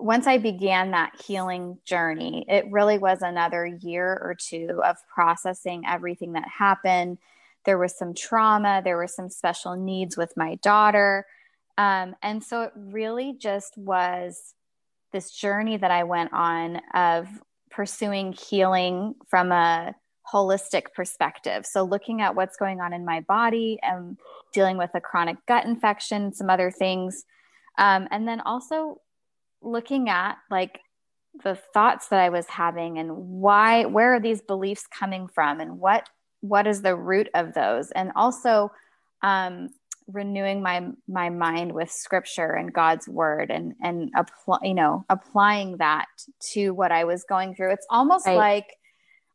once 0.00 0.28
I 0.28 0.38
began 0.38 0.92
that 0.92 1.20
healing 1.26 1.78
journey, 1.84 2.44
it 2.48 2.70
really 2.70 2.98
was 2.98 3.20
another 3.20 3.66
year 3.66 4.06
or 4.06 4.36
two 4.38 4.80
of 4.84 4.96
processing 5.12 5.82
everything 5.86 6.34
that 6.34 6.46
happened. 6.46 7.18
There 7.64 7.78
was 7.78 7.98
some 7.98 8.14
trauma, 8.14 8.80
there 8.82 8.96
were 8.96 9.08
some 9.08 9.28
special 9.28 9.74
needs 9.74 10.16
with 10.16 10.36
my 10.36 10.54
daughter. 10.62 11.26
Um, 11.76 12.14
and 12.22 12.42
so 12.44 12.62
it 12.62 12.72
really 12.76 13.34
just 13.38 13.76
was 13.76 14.54
this 15.12 15.30
journey 15.30 15.76
that 15.76 15.90
I 15.90 16.04
went 16.04 16.32
on 16.32 16.80
of 16.94 17.28
pursuing 17.70 18.32
healing 18.32 19.14
from 19.28 19.52
a 19.52 19.94
holistic 20.32 20.92
perspective. 20.94 21.64
So, 21.64 21.82
looking 21.84 22.20
at 22.20 22.34
what's 22.34 22.56
going 22.56 22.80
on 22.80 22.92
in 22.92 23.04
my 23.04 23.20
body 23.20 23.78
and 23.82 24.18
dealing 24.52 24.76
with 24.76 24.90
a 24.94 25.00
chronic 25.00 25.36
gut 25.46 25.64
infection, 25.64 26.32
some 26.32 26.50
other 26.50 26.70
things. 26.70 27.24
Um, 27.78 28.08
and 28.10 28.26
then 28.26 28.40
also 28.40 29.00
looking 29.62 30.08
at 30.08 30.36
like 30.50 30.80
the 31.44 31.54
thoughts 31.54 32.08
that 32.08 32.20
I 32.20 32.28
was 32.30 32.46
having 32.46 32.98
and 32.98 33.16
why, 33.16 33.84
where 33.84 34.14
are 34.14 34.20
these 34.20 34.40
beliefs 34.40 34.86
coming 34.86 35.28
from 35.28 35.60
and 35.60 35.78
what, 35.78 36.08
what 36.40 36.66
is 36.66 36.82
the 36.82 36.96
root 36.96 37.28
of 37.34 37.54
those? 37.54 37.90
And 37.92 38.10
also, 38.16 38.72
um, 39.22 39.70
renewing 40.10 40.62
my 40.62 40.88
my 41.06 41.28
mind 41.28 41.72
with 41.72 41.90
scripture 41.90 42.52
and 42.52 42.72
God's 42.72 43.08
word 43.08 43.50
and 43.50 43.74
and 43.82 44.10
apply 44.16 44.58
you 44.62 44.74
know 44.74 45.04
applying 45.08 45.76
that 45.78 46.06
to 46.52 46.70
what 46.70 46.92
I 46.92 47.04
was 47.04 47.24
going 47.24 47.54
through. 47.54 47.72
It's 47.72 47.86
almost 47.90 48.26
right. 48.26 48.36
like 48.36 48.66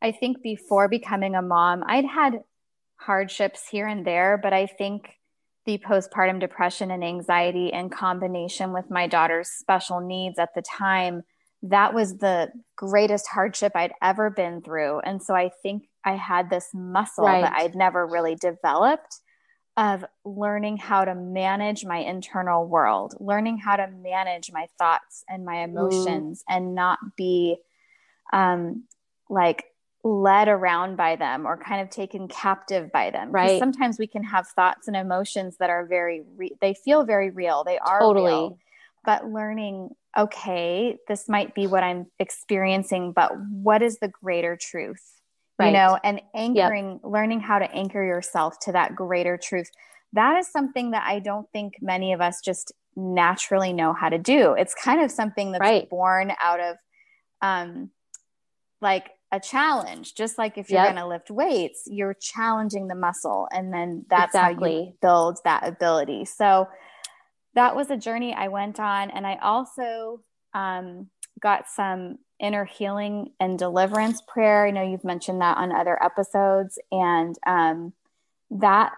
I 0.01 0.11
think 0.11 0.41
before 0.41 0.89
becoming 0.89 1.35
a 1.35 1.41
mom, 1.41 1.83
I'd 1.87 2.05
had 2.05 2.41
hardships 2.97 3.67
here 3.69 3.87
and 3.87 4.05
there, 4.05 4.37
but 4.41 4.53
I 4.53 4.65
think 4.65 5.17
the 5.65 5.77
postpartum 5.77 6.39
depression 6.39 6.91
and 6.91 7.03
anxiety 7.03 7.71
in 7.71 7.89
combination 7.89 8.73
with 8.73 8.89
my 8.89 9.07
daughter's 9.07 9.49
special 9.49 10.01
needs 10.01 10.37
at 10.39 10.53
the 10.55 10.61
time, 10.61 11.23
that 11.63 11.93
was 11.93 12.17
the 12.17 12.51
greatest 12.75 13.27
hardship 13.27 13.71
I'd 13.75 13.93
ever 14.01 14.29
been 14.29 14.61
through. 14.61 14.99
And 14.99 15.23
so 15.23 15.33
I 15.33 15.51
think 15.61 15.87
I 16.03 16.17
had 16.17 16.49
this 16.49 16.69
muscle 16.73 17.25
right. 17.25 17.41
that 17.41 17.53
I'd 17.55 17.75
never 17.75 18.05
really 18.05 18.35
developed 18.35 19.21
of 19.75 20.05
learning 20.23 20.77
how 20.77 21.03
to 21.03 21.15
manage 21.15 21.83
my 21.83 21.97
internal 21.97 22.67
world, 22.67 23.15
learning 23.19 23.57
how 23.57 23.75
to 23.75 23.87
manage 23.87 24.51
my 24.51 24.67
thoughts 24.77 25.23
and 25.27 25.45
my 25.45 25.63
emotions 25.63 26.39
mm. 26.39 26.55
and 26.55 26.75
not 26.75 26.99
be 27.15 27.57
um, 28.31 28.83
like 29.29 29.65
led 30.03 30.47
around 30.47 30.95
by 30.95 31.15
them 31.15 31.47
or 31.47 31.57
kind 31.57 31.81
of 31.81 31.89
taken 31.89 32.27
captive 32.27 32.91
by 32.91 33.09
them. 33.09 33.31
Right. 33.31 33.57
Sometimes 33.57 33.97
we 33.97 34.05
can 34.05 34.23
have 34.23 34.47
thoughts 34.47 34.87
and 34.87 34.97
emotions 34.97 35.57
that 35.57 35.69
are 35.69 35.85
very, 35.85 36.23
re- 36.35 36.55
they 36.61 36.73
feel 36.73 37.03
very 37.03 37.29
real. 37.29 37.63
They 37.63 37.79
are 37.79 37.99
totally. 37.99 38.31
Real, 38.31 38.59
but 39.05 39.25
learning, 39.25 39.89
okay, 40.17 40.97
this 41.07 41.27
might 41.27 41.55
be 41.55 41.67
what 41.67 41.83
I'm 41.83 42.07
experiencing, 42.19 43.11
but 43.13 43.31
what 43.37 43.81
is 43.81 43.99
the 43.99 44.07
greater 44.07 44.55
truth? 44.55 45.21
Right. 45.59 45.67
You 45.67 45.73
know, 45.73 45.99
and 46.03 46.21
anchoring, 46.33 46.93
yep. 46.93 47.01
learning 47.03 47.41
how 47.41 47.59
to 47.59 47.71
anchor 47.71 48.03
yourself 48.03 48.59
to 48.61 48.71
that 48.71 48.95
greater 48.95 49.37
truth. 49.37 49.69
That 50.13 50.37
is 50.37 50.51
something 50.51 50.91
that 50.91 51.03
I 51.07 51.19
don't 51.19 51.47
think 51.51 51.75
many 51.81 52.13
of 52.13 52.21
us 52.21 52.41
just 52.41 52.71
naturally 52.95 53.73
know 53.73 53.93
how 53.93 54.09
to 54.09 54.17
do. 54.17 54.53
It's 54.53 54.73
kind 54.73 55.01
of 55.01 55.11
something 55.11 55.51
that's 55.51 55.61
right. 55.61 55.89
born 55.89 56.33
out 56.41 56.59
of, 56.59 56.77
um, 57.41 57.91
like 58.81 59.11
a 59.33 59.39
challenge 59.39 60.13
just 60.13 60.37
like 60.37 60.59
if 60.59 60.69
you're 60.69 60.79
yep. 60.79 60.93
going 60.93 61.03
to 61.03 61.07
lift 61.07 61.31
weights 61.31 61.85
you're 61.87 62.13
challenging 62.13 62.87
the 62.87 62.93
muscle 62.93 63.47
and 63.51 63.73
then 63.73 64.05
that's 64.07 64.35
exactly. 64.35 64.71
how 64.71 64.77
you 64.77 64.93
build 65.01 65.39
that 65.43 65.67
ability 65.67 66.23
so 66.23 66.67
that 67.55 67.75
was 67.75 67.89
a 67.89 67.97
journey 67.97 68.31
i 68.35 68.47
went 68.47 68.79
on 68.79 69.09
and 69.09 69.25
i 69.25 69.35
also 69.41 70.21
um, 70.53 71.09
got 71.39 71.67
some 71.67 72.19
inner 72.43 72.65
healing 72.65 73.31
and 73.39 73.57
deliverance 73.57 74.21
prayer 74.27 74.67
i 74.67 74.71
know 74.71 74.83
you've 74.83 75.03
mentioned 75.03 75.41
that 75.41 75.57
on 75.57 75.71
other 75.71 76.01
episodes 76.03 76.77
and 76.91 77.35
um, 77.47 77.93
that 78.51 78.91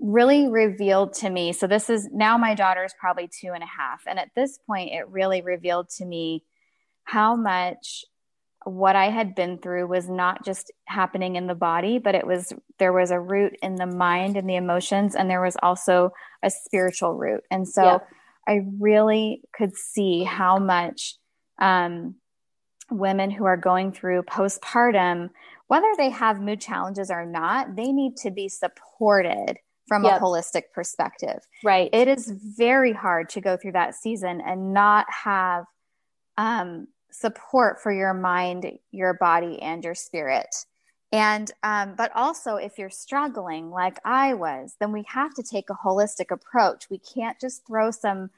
really 0.00 0.48
revealed 0.48 1.14
to 1.14 1.30
me 1.30 1.52
so 1.52 1.66
this 1.66 1.88
is 1.88 2.08
now 2.12 2.36
my 2.36 2.54
daughter's 2.54 2.94
probably 2.98 3.28
two 3.28 3.52
and 3.54 3.62
a 3.62 3.66
half 3.66 4.02
and 4.06 4.18
at 4.18 4.30
this 4.34 4.58
point 4.66 4.90
it 4.92 5.08
really 5.08 5.40
revealed 5.40 5.88
to 5.88 6.04
me 6.04 6.44
how 7.04 7.36
much 7.36 8.04
what 8.64 8.96
I 8.96 9.10
had 9.10 9.34
been 9.34 9.58
through 9.58 9.86
was 9.86 10.08
not 10.08 10.44
just 10.44 10.70
happening 10.84 11.36
in 11.36 11.46
the 11.46 11.54
body, 11.54 11.98
but 11.98 12.14
it 12.14 12.26
was 12.26 12.52
there 12.78 12.92
was 12.92 13.10
a 13.10 13.20
root 13.20 13.56
in 13.62 13.76
the 13.76 13.86
mind 13.86 14.36
and 14.36 14.48
the 14.48 14.56
emotions, 14.56 15.14
and 15.14 15.30
there 15.30 15.40
was 15.40 15.56
also 15.62 16.12
a 16.42 16.50
spiritual 16.50 17.14
root. 17.14 17.42
And 17.50 17.66
so 17.66 17.82
yeah. 17.82 17.98
I 18.46 18.66
really 18.78 19.42
could 19.52 19.76
see 19.76 20.24
how 20.24 20.58
much 20.58 21.16
um, 21.60 22.16
women 22.90 23.30
who 23.30 23.44
are 23.44 23.56
going 23.56 23.92
through 23.92 24.22
postpartum, 24.22 25.30
whether 25.66 25.92
they 25.96 26.10
have 26.10 26.40
mood 26.40 26.60
challenges 26.60 27.10
or 27.10 27.26
not, 27.26 27.76
they 27.76 27.92
need 27.92 28.16
to 28.16 28.30
be 28.30 28.48
supported 28.48 29.58
from 29.86 30.04
yep. 30.04 30.20
a 30.20 30.24
holistic 30.24 30.64
perspective. 30.74 31.46
Right. 31.64 31.90
It 31.92 32.08
is 32.08 32.30
very 32.30 32.92
hard 32.92 33.28
to 33.30 33.40
go 33.40 33.56
through 33.56 33.72
that 33.72 33.94
season 33.94 34.40
and 34.40 34.72
not 34.72 35.06
have 35.24 35.64
um, 36.36 36.88
support 37.10 37.82
for 37.82 37.92
your 37.92 38.14
mind, 38.14 38.78
your 38.90 39.14
body, 39.14 39.60
and 39.60 39.82
your 39.82 39.94
spirit. 39.94 40.54
And, 41.10 41.50
um, 41.62 41.94
but 41.96 42.12
also 42.14 42.56
if 42.56 42.78
you're 42.78 42.90
struggling 42.90 43.70
like 43.70 43.98
I 44.04 44.34
was, 44.34 44.76
then 44.78 44.92
we 44.92 45.04
have 45.08 45.32
to 45.34 45.42
take 45.42 45.70
a 45.70 45.74
holistic 45.74 46.30
approach. 46.30 46.90
We 46.90 46.98
can't 46.98 47.40
just 47.40 47.66
throw 47.66 47.90
some 47.90 48.30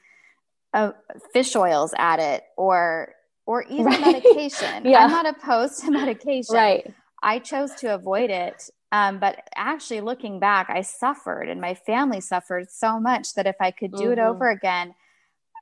uh, 0.73 0.91
fish 1.33 1.55
oils 1.55 1.93
at 1.97 2.19
it 2.19 2.43
or, 2.57 3.13
or 3.45 3.63
even 3.69 3.85
right. 3.85 4.01
medication. 4.01 4.85
yeah. 4.85 4.99
I'm 4.99 5.11
not 5.11 5.27
opposed 5.27 5.83
to 5.83 5.91
medication. 6.01 6.55
Right. 6.55 6.93
I 7.23 7.39
chose 7.39 7.73
to 7.75 7.93
avoid 7.93 8.29
it. 8.29 8.69
Um, 8.91 9.19
but 9.19 9.47
actually, 9.55 10.01
looking 10.01 10.39
back, 10.39 10.69
I 10.69 10.81
suffered 10.81 11.47
and 11.47 11.61
my 11.61 11.75
family 11.75 12.19
suffered 12.19 12.69
so 12.69 12.99
much 12.99 13.35
that 13.35 13.47
if 13.47 13.55
I 13.61 13.71
could 13.71 13.93
do 13.93 14.03
mm-hmm. 14.03 14.13
it 14.13 14.19
over 14.19 14.49
again, 14.49 14.93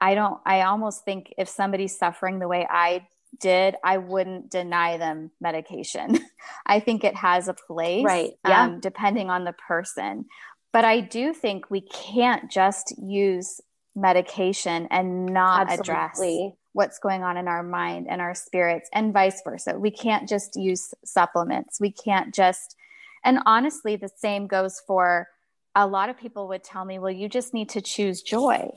I 0.02 0.16
don't, 0.16 0.40
I 0.46 0.62
almost 0.62 1.06
think 1.06 1.34
if 1.38 1.48
somebody's 1.48 1.98
suffering 1.98 2.40
the 2.40 2.48
way 2.48 2.66
I 2.70 3.08
did, 3.40 3.76
I 3.84 3.98
wouldn't 3.98 4.50
deny 4.50 4.98
them 4.98 5.32
medication. 5.40 6.20
I 6.66 6.80
think 6.80 7.04
it 7.04 7.16
has 7.16 7.48
a 7.48 7.54
place, 7.54 8.04
right? 8.04 8.32
Yeah. 8.48 8.64
Um, 8.64 8.80
depending 8.80 9.30
on 9.30 9.44
the 9.44 9.54
person. 9.54 10.26
But 10.72 10.86
I 10.86 11.00
do 11.00 11.34
think 11.34 11.70
we 11.70 11.82
can't 11.82 12.50
just 12.50 12.96
use 12.98 13.60
medication 13.96 14.88
and 14.92 15.26
not 15.26 15.70
Absolutely. 15.70 15.82
address 15.82 16.58
what's 16.74 17.00
going 17.00 17.24
on 17.24 17.38
in 17.38 17.48
our 17.48 17.64
mind 17.64 18.08
and 18.10 18.22
our 18.22 18.36
spirits, 18.36 18.90
and 18.94 19.14
vice 19.14 19.42
versa. 19.44 19.78
We 19.78 19.92
can't 19.92 20.28
just 20.30 20.56
use 20.56 20.94
supplements. 21.04 21.80
We 21.80 21.92
can't 21.92 22.34
just, 22.34 22.76
and 23.24 23.40
honestly, 23.46 23.96
the 23.96 24.10
same 24.18 24.48
goes 24.48 24.82
for 24.86 25.28
a 25.76 25.88
lot 25.88 26.10
of 26.10 26.18
people 26.18 26.48
would 26.50 26.64
tell 26.64 26.86
me, 26.86 27.00
well, 27.00 27.12
you 27.12 27.30
just 27.30 27.54
need 27.54 27.70
to 27.70 27.82
choose 27.82 28.22
joy. 28.22 28.70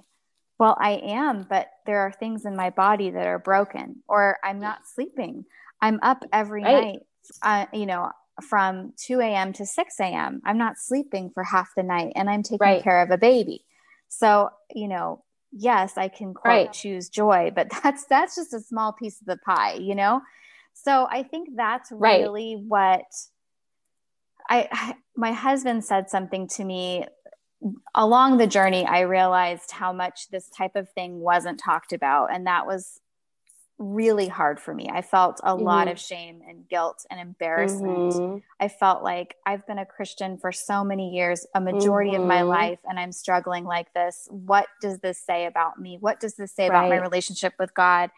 Well, 0.59 0.77
I 0.79 1.01
am, 1.05 1.47
but 1.49 1.69
there 1.87 2.01
are 2.01 2.13
things 2.13 2.45
in 2.45 2.55
my 2.55 2.71
body 2.71 3.11
that 3.11 3.27
are 3.27 3.39
broken, 3.39 4.03
or 4.09 4.39
I'm 4.45 4.61
not 4.61 4.87
sleeping. 4.87 5.45
I'm 5.81 5.99
up 6.03 6.25
every 6.33 6.63
right. 6.63 6.85
night, 6.85 6.99
uh, 7.43 7.67
you 7.73 7.87
know, 7.87 8.13
from 8.41 8.93
2 8.97 9.21
a.m. 9.21 9.53
to 9.55 9.67
6 9.67 10.01
a.m. 10.01 10.41
I'm 10.45 10.59
not 10.59 10.79
sleeping 10.79 11.31
for 11.35 11.43
half 11.43 11.71
the 11.77 11.83
night 11.83 12.13
and 12.17 12.31
I'm 12.31 12.43
taking 12.43 12.59
right. 12.61 12.83
care 12.83 13.03
of 13.03 13.11
a 13.11 13.19
baby. 13.19 13.65
So, 14.09 14.51
you 14.75 14.89
know, 14.89 15.25
yes, 15.53 15.97
I 15.97 16.09
can 16.09 16.35
quote 16.35 16.51
right. 16.51 16.73
choose 16.73 17.09
joy, 17.09 17.53
but 17.55 17.69
that's 17.83 18.05
that's 18.07 18.37
just 18.37 18.55
a 18.55 18.61
small 18.61 18.93
piece 18.93 19.21
of 19.21 19.27
the 19.27 19.39
pie, 19.39 19.75
you 19.75 19.95
know? 19.95 20.21
So 20.75 21.07
I 21.11 21.23
think 21.23 21.51
that's 21.55 21.93
really 21.93 22.55
what 22.67 23.05
I, 24.49 24.69
I 24.73 24.95
my 25.17 25.33
husband 25.33 25.85
said 25.85 26.09
something 26.09 26.49
to 26.49 26.65
me 26.65 27.07
along 27.95 28.39
the 28.39 28.47
journey, 28.47 28.87
I 28.87 29.01
realized 29.01 29.71
how 29.71 29.93
much 29.93 30.29
this 30.31 30.49
type 30.49 30.77
of 30.77 30.89
thing 30.91 31.21
wasn't 31.21 31.61
talked 31.61 31.93
about. 31.93 32.33
And 32.33 32.47
that 32.47 32.67
was 32.67 33.01
really 33.83 34.29
hard 34.29 34.61
for 34.61 34.73
me. 34.73 34.89
I 34.89 35.03
felt 35.03 35.41
a 35.43 35.55
mm-hmm. 35.55 35.65
lot 35.65 35.89
of 35.89 35.99
shame 35.99 36.41
and 36.49 36.69
guilt 36.69 37.05
and 37.11 37.19
embarrassment. 37.19 38.15
Mm-hmm. 38.15 38.39
I 38.61 38.69
felt 38.69 39.03
like 39.03 39.37
I've 39.45 39.67
been 39.67 39.79
a 39.79 39.87
Christian 39.87 40.39
for 40.39 40.53
so 40.53 40.85
many 40.85 41.11
years, 41.11 41.47
a 41.55 41.61
majority 41.61 42.13
mm-hmm. 42.13 42.23
of 42.23 42.29
my 42.29 42.41
mm-hmm. 42.41 42.49
life, 42.49 42.79
and 42.89 42.99
I'm 42.99 43.13
struggling 43.13 43.65
like 43.65 43.93
this. 43.93 44.29
What 44.31 44.67
does 44.81 45.01
this 45.01 45.19
say 45.19 45.47
about 45.47 45.79
me? 45.79 45.99
What 46.01 46.21
does 46.21 46.37
this 46.37 46.53
say 46.53 46.69
right. 46.69 46.77
about 46.77 46.89
my 46.91 47.01
relationship 47.01 47.55
with 47.59 47.75
God? 47.75 48.11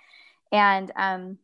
And 0.52 0.92
um, 0.97 1.38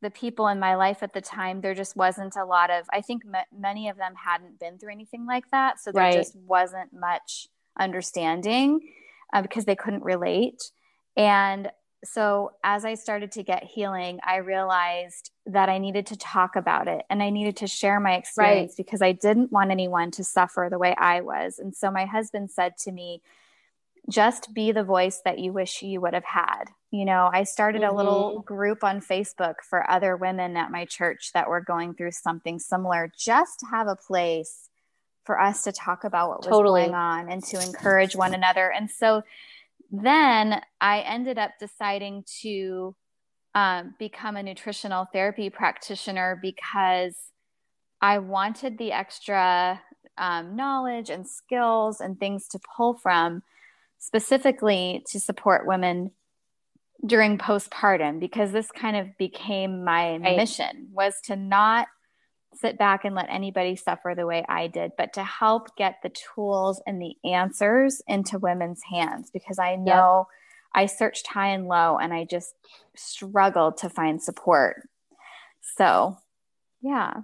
the 0.00 0.10
people 0.10 0.48
in 0.48 0.58
my 0.58 0.74
life 0.74 1.02
at 1.02 1.12
the 1.12 1.20
time, 1.20 1.60
there 1.60 1.74
just 1.74 1.96
wasn't 1.96 2.34
a 2.36 2.44
lot 2.44 2.70
of, 2.70 2.86
I 2.92 3.00
think 3.02 3.22
m- 3.26 3.44
many 3.56 3.88
of 3.88 3.96
them 3.96 4.14
hadn't 4.14 4.58
been 4.58 4.78
through 4.78 4.92
anything 4.92 5.26
like 5.26 5.50
that. 5.50 5.80
So 5.80 5.92
there 5.92 6.02
right. 6.02 6.14
just 6.14 6.34
wasn't 6.36 6.92
much 6.92 7.48
understanding 7.78 8.80
uh, 9.32 9.42
because 9.42 9.66
they 9.66 9.76
couldn't 9.76 10.02
relate. 10.02 10.70
And 11.16 11.70
so 12.04 12.52
as 12.62 12.84
I 12.84 12.94
started 12.94 13.32
to 13.32 13.42
get 13.42 13.64
healing, 13.64 14.20
I 14.24 14.36
realized 14.36 15.30
that 15.46 15.68
I 15.68 15.78
needed 15.78 16.06
to 16.06 16.16
talk 16.16 16.56
about 16.56 16.88
it 16.88 17.04
and 17.10 17.22
I 17.22 17.30
needed 17.30 17.56
to 17.58 17.66
share 17.66 18.00
my 18.00 18.14
experience 18.14 18.72
right. 18.72 18.76
because 18.76 19.02
I 19.02 19.12
didn't 19.12 19.52
want 19.52 19.70
anyone 19.70 20.10
to 20.12 20.24
suffer 20.24 20.68
the 20.70 20.78
way 20.78 20.94
I 20.96 21.20
was. 21.22 21.58
And 21.58 21.74
so 21.74 21.90
my 21.90 22.04
husband 22.04 22.50
said 22.50 22.76
to 22.78 22.92
me, 22.92 23.22
just 24.08 24.54
be 24.54 24.72
the 24.72 24.84
voice 24.84 25.20
that 25.24 25.38
you 25.38 25.52
wish 25.52 25.82
you 25.82 26.00
would 26.00 26.14
have 26.14 26.24
had. 26.24 26.64
You 26.90 27.04
know, 27.04 27.28
I 27.32 27.42
started 27.42 27.82
mm-hmm. 27.82 27.92
a 27.92 27.96
little 27.96 28.30
mm-hmm. 28.30 28.54
group 28.54 28.84
on 28.84 29.00
Facebook 29.00 29.56
for 29.68 29.88
other 29.90 30.16
women 30.16 30.56
at 30.56 30.70
my 30.70 30.84
church 30.84 31.32
that 31.34 31.48
were 31.48 31.60
going 31.60 31.94
through 31.94 32.12
something 32.12 32.58
similar, 32.58 33.12
just 33.16 33.60
to 33.60 33.66
have 33.66 33.88
a 33.88 33.96
place 33.96 34.68
for 35.24 35.40
us 35.40 35.64
to 35.64 35.72
talk 35.72 36.04
about 36.04 36.28
what 36.28 36.38
was 36.38 36.46
totally. 36.46 36.82
going 36.82 36.94
on 36.94 37.28
and 37.28 37.42
to 37.44 37.60
encourage 37.60 38.14
one 38.14 38.32
another. 38.32 38.70
And 38.70 38.88
so 38.88 39.22
then 39.90 40.60
I 40.80 41.00
ended 41.00 41.38
up 41.38 41.52
deciding 41.60 42.24
to 42.42 42.94
um, 43.54 43.94
become 43.98 44.36
a 44.36 44.42
nutritional 44.42 45.06
therapy 45.12 45.48
practitioner 45.50 46.38
because 46.40 47.16
I 48.00 48.18
wanted 48.18 48.78
the 48.78 48.92
extra 48.92 49.80
um, 50.18 50.56
knowledge 50.56 51.10
and 51.10 51.26
skills 51.26 52.00
and 52.00 52.18
things 52.18 52.48
to 52.48 52.60
pull 52.76 52.94
from 52.94 53.42
specifically 53.98 55.04
to 55.08 55.18
support 55.18 55.66
women 55.66 56.10
during 57.04 57.38
postpartum 57.38 58.20
because 58.20 58.52
this 58.52 58.70
kind 58.70 58.96
of 58.96 59.08
became 59.18 59.84
my 59.84 60.16
right. 60.16 60.36
mission 60.36 60.88
was 60.92 61.14
to 61.24 61.36
not 61.36 61.88
sit 62.56 62.78
back 62.78 63.04
and 63.04 63.14
let 63.14 63.26
anybody 63.28 63.76
suffer 63.76 64.14
the 64.16 64.26
way 64.26 64.44
I 64.48 64.66
did, 64.66 64.92
but 64.96 65.12
to 65.14 65.24
help 65.24 65.76
get 65.76 65.96
the 66.02 66.10
tools 66.10 66.82
and 66.86 67.00
the 67.00 67.14
answers 67.24 68.02
into 68.06 68.38
women's 68.38 68.82
hands 68.90 69.30
because 69.30 69.58
I 69.58 69.76
know 69.76 70.26
yep. 70.74 70.82
I 70.82 70.86
searched 70.86 71.26
high 71.26 71.48
and 71.48 71.66
low 71.66 71.98
and 71.98 72.12
I 72.12 72.24
just 72.24 72.54
struggled 72.94 73.78
to 73.78 73.90
find 73.90 74.22
support. 74.22 74.88
So, 75.76 76.18
yeah. 76.80 77.14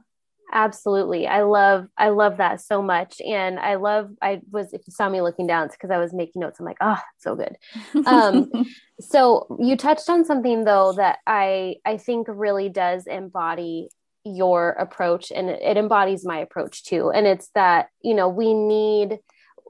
Absolutely. 0.55 1.27
I 1.27 1.43
love 1.43 1.89
I 1.97 2.11
love 2.11 2.37
that 2.37 2.61
so 2.61 2.83
much. 2.83 3.23
And 3.23 3.59
I 3.59 3.77
love 3.77 4.11
I 4.21 4.43
was 4.51 4.75
if 4.75 4.83
you 4.87 4.93
saw 4.93 5.09
me 5.09 5.23
looking 5.23 5.47
down, 5.47 5.65
it's 5.65 5.75
because 5.75 5.91
I 5.91 5.97
was 5.97 6.13
making 6.13 6.41
notes. 6.41 6.61
I'm 6.61 6.67
like, 6.67 6.77
oh, 6.83 7.01
so 7.17 7.35
good. 7.35 7.57
Um 8.05 8.51
so 9.01 9.57
you 9.59 9.79
touched 9.79 10.11
on 10.11 10.27
something 10.27 10.65
though 10.65 10.93
that 10.93 11.21
I 11.27 11.77
I 11.87 11.97
think 11.97 12.27
really 12.29 12.69
does 12.69 13.07
embody 13.07 13.89
your 14.25 14.71
approach 14.71 15.31
and 15.31 15.51
it 15.51 15.77
embodies 15.77 16.25
my 16.25 16.39
approach 16.39 16.85
too. 16.85 17.11
And 17.11 17.27
it's 17.27 17.49
that, 17.55 17.89
you 18.03 18.15
know, 18.15 18.29
we 18.29 18.55
need 18.55 19.19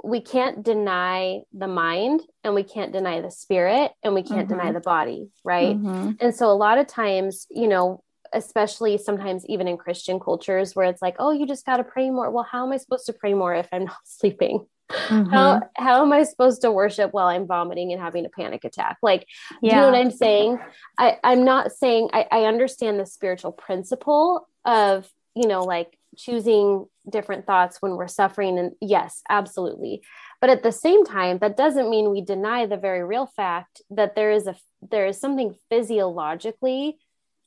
we 0.04 0.20
can't 0.20 0.64
deny 0.64 1.40
the 1.52 1.68
mind 1.68 2.22
and 2.42 2.54
we 2.54 2.64
can't 2.64 2.92
deny 2.92 3.20
the 3.20 3.30
spirit 3.30 3.92
and 4.02 4.14
we 4.14 4.22
can't 4.22 4.48
mm-hmm. 4.48 4.58
deny 4.58 4.72
the 4.72 4.80
body 4.80 5.28
right 5.44 5.76
mm-hmm. 5.76 6.12
and 6.18 6.34
so 6.34 6.50
a 6.50 6.56
lot 6.56 6.78
of 6.78 6.88
times 6.88 7.46
you 7.50 7.68
know 7.68 8.02
especially 8.32 8.98
sometimes 8.98 9.46
even 9.46 9.68
in 9.68 9.76
Christian 9.76 10.18
cultures 10.18 10.74
where 10.74 10.86
it's 10.86 11.02
like, 11.02 11.16
oh, 11.18 11.32
you 11.32 11.46
just 11.46 11.66
got 11.66 11.76
to 11.78 11.84
pray 11.84 12.10
more. 12.10 12.30
Well, 12.30 12.46
how 12.50 12.66
am 12.66 12.72
I 12.72 12.76
supposed 12.76 13.06
to 13.06 13.12
pray 13.12 13.34
more 13.34 13.54
if 13.54 13.68
I'm 13.72 13.84
not 13.84 13.96
sleeping? 14.04 14.66
Mm-hmm. 15.08 15.30
How 15.30 15.62
how 15.76 16.02
am 16.02 16.12
I 16.12 16.22
supposed 16.24 16.62
to 16.62 16.70
worship 16.70 17.12
while 17.12 17.26
I'm 17.26 17.46
vomiting 17.46 17.92
and 17.92 18.00
having 18.00 18.26
a 18.26 18.28
panic 18.28 18.64
attack? 18.64 18.98
Like, 19.02 19.26
yeah. 19.60 19.70
do 19.70 19.76
you 19.76 19.82
know 19.82 19.86
what 19.90 19.98
I'm 19.98 20.10
saying? 20.10 20.58
I, 20.98 21.18
I'm 21.24 21.44
not 21.44 21.72
saying 21.72 22.10
I, 22.12 22.26
I 22.30 22.44
understand 22.44 23.00
the 23.00 23.06
spiritual 23.06 23.52
principle 23.52 24.48
of, 24.64 25.08
you 25.34 25.48
know, 25.48 25.64
like 25.64 25.98
choosing 26.16 26.86
different 27.08 27.46
thoughts 27.46 27.78
when 27.80 27.96
we're 27.96 28.08
suffering. 28.08 28.58
And 28.58 28.72
yes, 28.80 29.22
absolutely. 29.28 30.02
But 30.40 30.50
at 30.50 30.62
the 30.62 30.72
same 30.72 31.04
time, 31.04 31.38
that 31.38 31.56
doesn't 31.56 31.90
mean 31.90 32.10
we 32.10 32.20
deny 32.20 32.66
the 32.66 32.76
very 32.76 33.04
real 33.04 33.26
fact 33.26 33.82
that 33.90 34.14
there 34.14 34.30
is 34.30 34.46
a 34.46 34.56
there 34.90 35.06
is 35.06 35.20
something 35.20 35.54
physiologically 35.70 36.98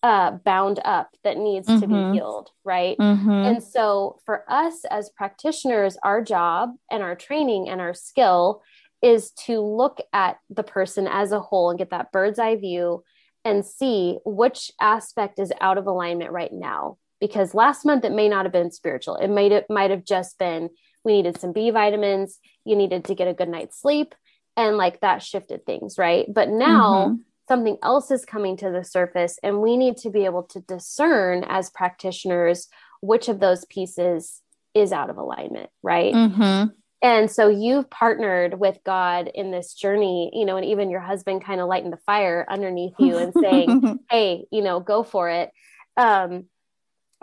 uh, 0.06 0.30
bound 0.46 0.80
up 0.86 1.10
that 1.24 1.36
needs 1.36 1.68
mm-hmm. 1.68 1.80
to 1.80 1.88
be 1.88 1.94
mm-hmm. 1.96 2.14
healed, 2.14 2.52
right? 2.64 2.96
Mm-hmm. 3.00 3.32
And 3.32 3.64
so, 3.64 4.20
for 4.24 4.46
us 4.48 4.86
as 4.92 5.10
practitioners, 5.10 5.98
our 6.04 6.22
job 6.22 6.76
and 6.92 7.02
our 7.02 7.16
training 7.16 7.70
and 7.70 7.82
our 7.82 7.96
skill 7.96 8.62
is 9.02 9.32
to 9.46 9.62
look 9.62 10.00
at 10.14 10.38
the 10.52 10.62
person 10.62 11.08
as 11.08 11.32
a 11.32 11.40
whole 11.40 11.72
and 11.72 11.80
get 11.80 11.90
that 11.90 12.12
bird's 12.12 12.38
eye 12.38 12.56
view 12.56 13.04
and 13.44 13.66
see 13.66 14.20
which 14.26 14.72
aspect 14.80 15.40
is 15.40 15.52
out 15.60 15.80
of 15.80 15.88
alignment 15.88 16.32
right 16.32 16.54
now. 16.54 17.00
Because 17.20 17.56
last 17.56 17.84
month 17.84 18.06
it 18.06 18.12
may 18.12 18.30
not 18.30 18.46
have 18.46 18.54
been 18.54 18.72
spiritual. 18.72 19.16
It 19.16 19.30
might 19.30 19.52
it 19.52 19.66
might 19.72 19.90
have 19.90 20.06
just 20.06 20.38
been 20.38 20.70
we 21.04 21.14
needed 21.14 21.40
some 21.40 21.52
B 21.52 21.72
vitamins, 21.72 22.38
you 22.64 22.76
needed 22.76 23.06
to 23.06 23.16
get 23.16 23.28
a 23.28 23.34
good 23.34 23.50
night's 23.50 23.82
sleep, 23.82 24.14
and 24.56 24.78
like 24.78 25.02
that 25.02 25.24
shifted 25.24 25.66
things, 25.66 25.98
right? 25.98 26.32
But 26.32 26.50
now 26.50 27.08
mm-hmm 27.08 27.22
something 27.48 27.78
else 27.84 28.12
is 28.12 28.26
coming 28.26 28.58
to 28.58 28.72
the 28.72 28.84
surface 28.84 29.38
and 29.44 29.62
we 29.62 29.78
need 29.78 29.98
to 29.98 30.10
be 30.10 30.26
able 30.26 30.44
to 30.44 30.60
discern 30.62 31.44
as 31.48 31.70
practitioners 31.70 32.68
which 33.02 33.28
of 33.28 33.40
those 33.40 33.66
pieces 33.66 34.42
is 34.74 34.92
out 34.92 35.10
of 35.10 35.18
alignment 35.18 35.70
right 35.84 36.14
mm-hmm. 36.14 36.70
and 37.02 37.32
so 37.32 37.48
you've 37.50 37.90
partnered 37.90 38.60
with 38.60 38.78
god 38.86 39.30
in 39.34 39.52
this 39.52 39.74
journey 39.74 40.32
you 40.34 40.46
know 40.46 40.58
and 40.58 40.66
even 40.66 40.90
your 40.90 41.00
husband 41.00 41.44
kind 41.44 41.62
of 41.62 41.68
lighting 41.68 41.92
the 41.92 41.98
fire 42.06 42.46
underneath 42.50 42.94
you 43.00 43.18
and 43.18 43.34
saying 43.40 44.00
hey 44.10 44.46
you 44.52 44.62
know 44.62 44.80
go 44.80 45.04
for 45.04 45.30
it 45.30 45.52
um, 45.98 46.46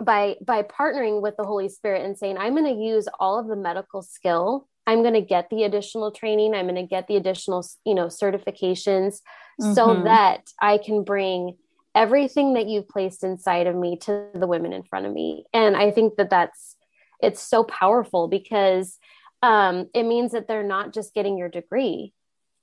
by 0.03 0.35
by 0.43 0.63
partnering 0.63 1.21
with 1.21 1.35
the 1.37 1.43
holy 1.43 1.69
spirit 1.69 2.03
and 2.03 2.17
saying 2.17 2.37
i'm 2.37 2.55
going 2.55 2.65
to 2.65 2.81
use 2.81 3.07
all 3.19 3.39
of 3.39 3.47
the 3.47 3.55
medical 3.55 4.01
skill 4.01 4.67
i'm 4.87 5.01
going 5.01 5.13
to 5.13 5.21
get 5.21 5.49
the 5.49 5.63
additional 5.63 6.11
training 6.11 6.53
i'm 6.53 6.65
going 6.67 6.75
to 6.75 6.83
get 6.83 7.07
the 7.07 7.15
additional 7.15 7.65
you 7.85 7.95
know 7.95 8.07
certifications 8.07 9.21
mm-hmm. 9.61 9.73
so 9.73 10.03
that 10.03 10.49
i 10.61 10.77
can 10.77 11.03
bring 11.03 11.55
everything 11.95 12.53
that 12.53 12.67
you've 12.67 12.87
placed 12.87 13.23
inside 13.23 13.67
of 13.67 13.75
me 13.75 13.97
to 13.97 14.27
the 14.33 14.47
women 14.47 14.73
in 14.73 14.83
front 14.83 15.05
of 15.05 15.13
me. 15.13 15.45
And 15.53 15.75
I 15.75 15.91
think 15.91 16.15
that 16.15 16.29
that's 16.29 16.75
it's 17.21 17.41
so 17.41 17.63
powerful 17.63 18.27
because 18.27 18.97
um, 19.41 19.87
it 19.93 20.03
means 20.03 20.31
that 20.31 20.47
they're 20.47 20.63
not 20.63 20.93
just 20.93 21.13
getting 21.13 21.37
your 21.37 21.49
degree, 21.49 22.13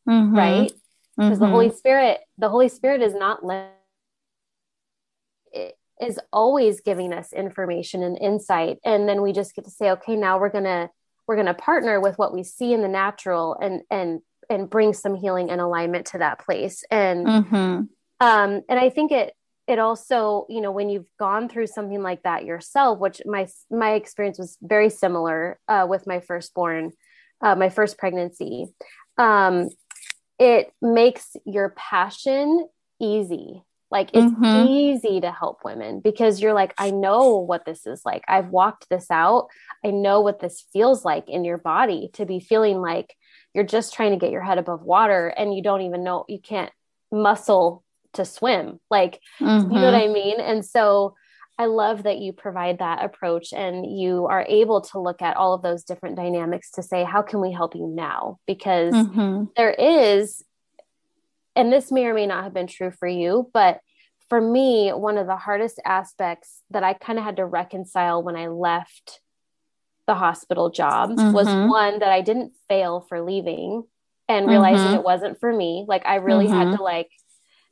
mm-hmm. 0.08 0.36
right? 0.36 0.72
Because 1.16 1.38
mm-hmm. 1.38 1.44
the 1.44 1.48
Holy 1.48 1.70
Spirit, 1.70 2.20
the 2.38 2.48
Holy 2.48 2.68
Spirit 2.68 3.02
is 3.02 3.14
not 3.14 3.44
let 3.44 3.72
is 6.00 6.18
always 6.32 6.80
giving 6.80 7.12
us 7.12 7.32
information 7.32 8.02
and 8.02 8.16
insight, 8.18 8.78
and 8.84 9.08
then 9.08 9.20
we 9.20 9.32
just 9.32 9.54
get 9.54 9.64
to 9.64 9.70
say, 9.70 9.90
okay, 9.90 10.16
now 10.16 10.38
we're 10.38 10.48
gonna 10.48 10.88
we're 11.30 11.36
gonna 11.36 11.54
partner 11.54 12.00
with 12.00 12.18
what 12.18 12.34
we 12.34 12.42
see 12.42 12.72
in 12.72 12.82
the 12.82 12.88
natural 12.88 13.54
and 13.54 13.82
and 13.88 14.20
and 14.50 14.68
bring 14.68 14.92
some 14.92 15.14
healing 15.14 15.48
and 15.48 15.60
alignment 15.60 16.06
to 16.06 16.18
that 16.18 16.40
place. 16.40 16.82
And 16.90 17.24
mm-hmm. 17.24 17.56
um, 17.56 18.62
and 18.68 18.80
I 18.80 18.90
think 18.90 19.12
it 19.12 19.32
it 19.68 19.78
also 19.78 20.44
you 20.48 20.60
know 20.60 20.72
when 20.72 20.88
you've 20.88 21.06
gone 21.20 21.48
through 21.48 21.68
something 21.68 22.02
like 22.02 22.24
that 22.24 22.44
yourself 22.44 22.98
which 22.98 23.22
my 23.24 23.46
my 23.70 23.92
experience 23.92 24.40
was 24.40 24.58
very 24.60 24.90
similar 24.90 25.60
uh, 25.68 25.86
with 25.88 26.04
my 26.04 26.18
firstborn 26.18 26.90
uh, 27.42 27.54
my 27.54 27.68
first 27.68 27.96
pregnancy 27.96 28.66
um, 29.16 29.68
it 30.40 30.72
makes 30.82 31.36
your 31.44 31.68
passion 31.76 32.66
easy 33.00 33.62
like 33.90 34.10
it's 34.14 34.32
mm-hmm. 34.32 34.68
easy 34.68 35.20
to 35.20 35.30
help 35.30 35.60
women 35.64 36.00
because 36.00 36.40
you're 36.40 36.54
like 36.54 36.72
i 36.78 36.90
know 36.90 37.38
what 37.38 37.64
this 37.64 37.86
is 37.86 38.02
like 38.04 38.22
i've 38.28 38.48
walked 38.48 38.88
this 38.88 39.10
out 39.10 39.48
i 39.84 39.90
know 39.90 40.20
what 40.20 40.40
this 40.40 40.64
feels 40.72 41.04
like 41.04 41.28
in 41.28 41.44
your 41.44 41.58
body 41.58 42.10
to 42.12 42.24
be 42.24 42.40
feeling 42.40 42.80
like 42.80 43.14
you're 43.54 43.64
just 43.64 43.94
trying 43.94 44.12
to 44.12 44.16
get 44.16 44.30
your 44.30 44.42
head 44.42 44.58
above 44.58 44.82
water 44.82 45.28
and 45.28 45.54
you 45.54 45.62
don't 45.62 45.82
even 45.82 46.04
know 46.04 46.24
you 46.28 46.40
can't 46.40 46.72
muscle 47.12 47.84
to 48.12 48.24
swim 48.24 48.78
like 48.90 49.20
mm-hmm. 49.40 49.72
you 49.72 49.80
know 49.80 49.92
what 49.92 50.00
mm-hmm. 50.00 50.10
i 50.10 50.12
mean 50.12 50.40
and 50.40 50.64
so 50.64 51.14
i 51.58 51.66
love 51.66 52.04
that 52.04 52.18
you 52.18 52.32
provide 52.32 52.78
that 52.78 53.04
approach 53.04 53.52
and 53.52 53.98
you 53.98 54.26
are 54.26 54.44
able 54.48 54.80
to 54.80 55.00
look 55.00 55.22
at 55.22 55.36
all 55.36 55.52
of 55.52 55.62
those 55.62 55.84
different 55.84 56.16
dynamics 56.16 56.70
to 56.72 56.82
say 56.82 57.04
how 57.04 57.22
can 57.22 57.40
we 57.40 57.52
help 57.52 57.74
you 57.74 57.86
now 57.86 58.38
because 58.46 58.94
mm-hmm. 58.94 59.44
there 59.56 59.72
is 59.72 60.44
and 61.56 61.72
this 61.72 61.90
may 61.90 62.06
or 62.06 62.14
may 62.14 62.26
not 62.26 62.44
have 62.44 62.54
been 62.54 62.66
true 62.66 62.90
for 62.90 63.08
you 63.08 63.50
but 63.52 63.80
for 64.28 64.40
me 64.40 64.90
one 64.90 65.18
of 65.18 65.26
the 65.26 65.36
hardest 65.36 65.80
aspects 65.84 66.62
that 66.70 66.82
i 66.82 66.92
kind 66.92 67.18
of 67.18 67.24
had 67.24 67.36
to 67.36 67.44
reconcile 67.44 68.22
when 68.22 68.36
i 68.36 68.46
left 68.46 69.20
the 70.06 70.14
hospital 70.14 70.70
job 70.70 71.10
mm-hmm. 71.10 71.32
was 71.32 71.46
one 71.46 71.98
that 72.00 72.10
i 72.10 72.20
didn't 72.20 72.52
fail 72.68 73.00
for 73.08 73.20
leaving 73.20 73.84
and 74.28 74.48
realizing 74.48 74.86
mm-hmm. 74.86 74.96
it 74.96 75.04
wasn't 75.04 75.38
for 75.38 75.52
me 75.52 75.84
like 75.88 76.04
i 76.06 76.16
really 76.16 76.46
had 76.46 76.68
mm-hmm. 76.68 76.76
to 76.76 76.82
like 76.82 77.10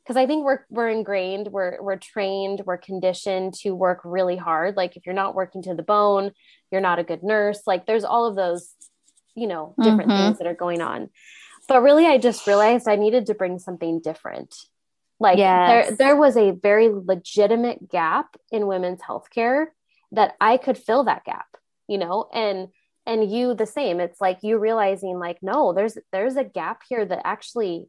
because 0.09 0.17
I 0.17 0.25
think 0.25 0.43
we're 0.43 0.65
we're 0.71 0.89
ingrained, 0.89 1.49
we're 1.49 1.79
we're 1.79 1.95
trained, 1.95 2.63
we're 2.65 2.79
conditioned 2.79 3.53
to 3.61 3.75
work 3.75 3.99
really 4.03 4.37
hard. 4.37 4.75
Like 4.75 4.97
if 4.97 5.05
you're 5.05 5.13
not 5.13 5.35
working 5.35 5.61
to 5.63 5.75
the 5.75 5.83
bone, 5.83 6.31
you're 6.71 6.81
not 6.81 6.97
a 6.97 7.03
good 7.03 7.21
nurse. 7.21 7.61
Like 7.67 7.85
there's 7.85 8.03
all 8.03 8.25
of 8.25 8.35
those, 8.35 8.73
you 9.35 9.45
know, 9.45 9.75
different 9.79 10.09
mm-hmm. 10.09 10.29
things 10.29 10.39
that 10.39 10.47
are 10.47 10.55
going 10.55 10.81
on. 10.81 11.11
But 11.69 11.81
really 11.81 12.05
I 12.05 12.17
just 12.17 12.45
realized 12.45 12.87
I 12.87 12.95
needed 12.95 13.27
to 13.27 13.33
bring 13.33 13.59
something 13.59 14.01
different. 14.01 14.53
Like 15.19 15.37
yes. 15.37 15.87
there 15.87 15.95
there 15.95 16.15
was 16.15 16.35
a 16.35 16.51
very 16.51 16.89
legitimate 16.89 17.89
gap 17.89 18.35
in 18.51 18.67
women's 18.67 19.01
healthcare 19.01 19.67
that 20.11 20.35
I 20.41 20.57
could 20.57 20.77
fill 20.77 21.05
that 21.05 21.23
gap, 21.23 21.47
you 21.87 21.97
know, 21.97 22.27
and 22.33 22.69
and 23.05 23.31
you 23.31 23.53
the 23.53 23.65
same. 23.65 23.99
It's 23.99 24.19
like 24.19 24.43
you 24.43 24.57
realizing 24.57 25.19
like 25.19 25.41
no, 25.41 25.73
there's 25.73 25.97
there's 26.11 26.35
a 26.35 26.43
gap 26.43 26.81
here 26.89 27.05
that 27.05 27.21
actually 27.25 27.87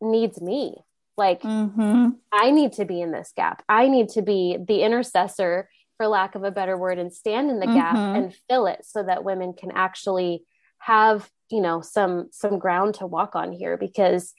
needs 0.00 0.40
me 0.40 0.76
like, 1.16 1.42
mm-hmm. 1.42 2.10
I 2.32 2.50
need 2.50 2.72
to 2.74 2.84
be 2.84 3.00
in 3.00 3.12
this 3.12 3.32
gap. 3.36 3.62
I 3.68 3.88
need 3.88 4.08
to 4.10 4.22
be 4.22 4.58
the 4.60 4.82
intercessor, 4.82 5.68
for 5.96 6.06
lack 6.06 6.34
of 6.34 6.42
a 6.42 6.50
better 6.50 6.76
word, 6.76 6.98
and 6.98 7.12
stand 7.12 7.50
in 7.50 7.60
the 7.60 7.66
mm-hmm. 7.66 7.76
gap 7.76 7.96
and 7.96 8.34
fill 8.48 8.66
it 8.66 8.84
so 8.84 9.02
that 9.02 9.24
women 9.24 9.52
can 9.52 9.70
actually 9.72 10.44
have, 10.78 11.30
you 11.52 11.60
know, 11.60 11.80
some 11.80 12.28
some 12.32 12.58
ground 12.58 12.94
to 12.96 13.06
walk 13.06 13.36
on 13.36 13.52
here 13.52 13.76
because 13.76 14.34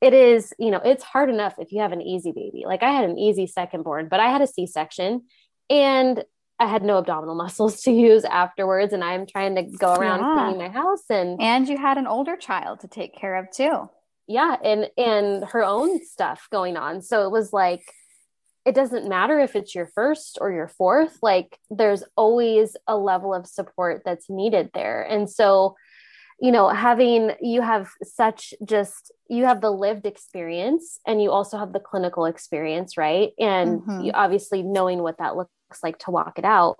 it 0.00 0.14
is, 0.14 0.52
you 0.58 0.70
know, 0.70 0.80
it's 0.84 1.02
hard 1.02 1.28
enough 1.28 1.54
if 1.58 1.72
you 1.72 1.80
have 1.80 1.92
an 1.92 2.00
easy 2.02 2.32
baby. 2.32 2.62
Like 2.64 2.82
I 2.82 2.90
had 2.90 3.08
an 3.08 3.18
easy 3.18 3.46
second 3.46 3.82
born, 3.82 4.08
but 4.08 4.20
I 4.20 4.30
had 4.30 4.40
a 4.40 4.46
C-section 4.46 5.24
and 5.68 6.24
I 6.58 6.66
had 6.66 6.82
no 6.82 6.98
abdominal 6.98 7.34
muscles 7.44 7.82
to 7.82 7.90
use 7.90 8.24
afterwards, 8.24 8.92
and 8.92 9.02
I'm 9.02 9.26
trying 9.26 9.56
to 9.56 9.62
go 9.62 9.94
around 9.94 10.20
yeah. 10.20 10.34
cleaning 10.34 10.58
my 10.58 10.68
house. 10.68 11.04
And 11.10 11.40
and 11.40 11.68
you 11.68 11.76
had 11.78 11.98
an 11.98 12.06
older 12.06 12.36
child 12.36 12.80
to 12.80 12.88
take 12.88 13.16
care 13.16 13.36
of 13.36 13.50
too 13.50 13.88
yeah 14.30 14.54
and 14.62 14.88
and 14.96 15.44
her 15.44 15.64
own 15.64 16.04
stuff 16.06 16.46
going 16.52 16.76
on 16.76 17.02
so 17.02 17.26
it 17.26 17.32
was 17.32 17.52
like 17.52 17.82
it 18.64 18.76
doesn't 18.76 19.08
matter 19.08 19.40
if 19.40 19.56
it's 19.56 19.74
your 19.74 19.86
first 19.86 20.38
or 20.40 20.52
your 20.52 20.68
fourth 20.68 21.18
like 21.20 21.58
there's 21.68 22.04
always 22.16 22.76
a 22.86 22.96
level 22.96 23.34
of 23.34 23.44
support 23.44 24.02
that's 24.04 24.30
needed 24.30 24.70
there 24.72 25.02
and 25.02 25.28
so 25.28 25.74
you 26.40 26.52
know 26.52 26.68
having 26.68 27.32
you 27.40 27.60
have 27.60 27.90
such 28.02 28.54
just 28.64 29.12
you 29.28 29.44
have 29.44 29.60
the 29.60 29.70
lived 29.70 30.06
experience 30.06 30.98
and 31.06 31.22
you 31.22 31.30
also 31.30 31.58
have 31.58 31.72
the 31.72 31.80
clinical 31.80 32.24
experience 32.24 32.96
right? 32.96 33.30
And 33.38 33.80
mm-hmm. 33.80 34.00
you 34.00 34.12
obviously 34.12 34.62
knowing 34.62 35.02
what 35.02 35.18
that 35.18 35.36
looks 35.36 35.50
like 35.82 35.98
to 36.00 36.10
walk 36.10 36.38
it 36.38 36.44
out. 36.44 36.76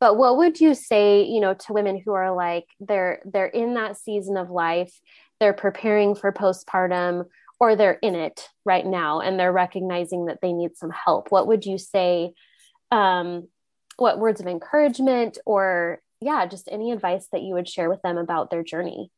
But 0.00 0.16
what 0.16 0.36
would 0.36 0.60
you 0.60 0.74
say 0.74 1.24
you 1.24 1.40
know 1.40 1.54
to 1.54 1.72
women 1.72 2.00
who 2.04 2.12
are 2.12 2.34
like 2.34 2.66
they're 2.80 3.20
they're 3.24 3.46
in 3.46 3.74
that 3.74 3.96
season 3.96 4.36
of 4.36 4.50
life 4.50 4.92
they're 5.40 5.52
preparing 5.52 6.14
for 6.14 6.32
postpartum 6.32 7.26
or 7.60 7.76
they're 7.76 7.98
in 8.02 8.14
it 8.14 8.48
right 8.64 8.86
now 8.86 9.20
and 9.20 9.38
they're 9.38 9.52
recognizing 9.52 10.26
that 10.26 10.38
they 10.40 10.52
need 10.52 10.76
some 10.76 10.90
help? 10.90 11.30
What 11.30 11.46
would 11.48 11.66
you 11.66 11.78
say 11.78 12.32
um, 12.90 13.48
what 13.96 14.18
words 14.18 14.40
of 14.40 14.46
encouragement 14.46 15.38
or 15.44 16.00
yeah 16.20 16.46
just 16.46 16.68
any 16.70 16.92
advice 16.92 17.26
that 17.32 17.42
you 17.42 17.54
would 17.54 17.68
share 17.68 17.88
with 17.88 18.02
them 18.02 18.16
about 18.16 18.50
their 18.50 18.62
journey 18.62 19.10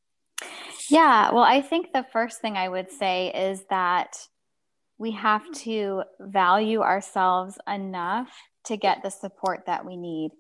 yeah 0.89 1.31
well 1.33 1.45
i 1.45 1.61
think 1.61 1.93
the 1.93 2.07
first 2.13 2.41
thing 2.41 2.57
i 2.57 2.69
would 2.69 2.91
say 2.91 3.33
is 3.35 3.65
that 3.71 4.17
we 4.99 5.13
have 5.13 5.51
to 5.53 6.03
value 6.21 6.81
ourselves 6.81 7.59
enough 7.67 8.31
to 8.65 8.77
get 8.77 9.03
the 9.03 9.11
support 9.11 9.65
that 9.67 9.85
we 9.85 9.97
need 9.97 10.31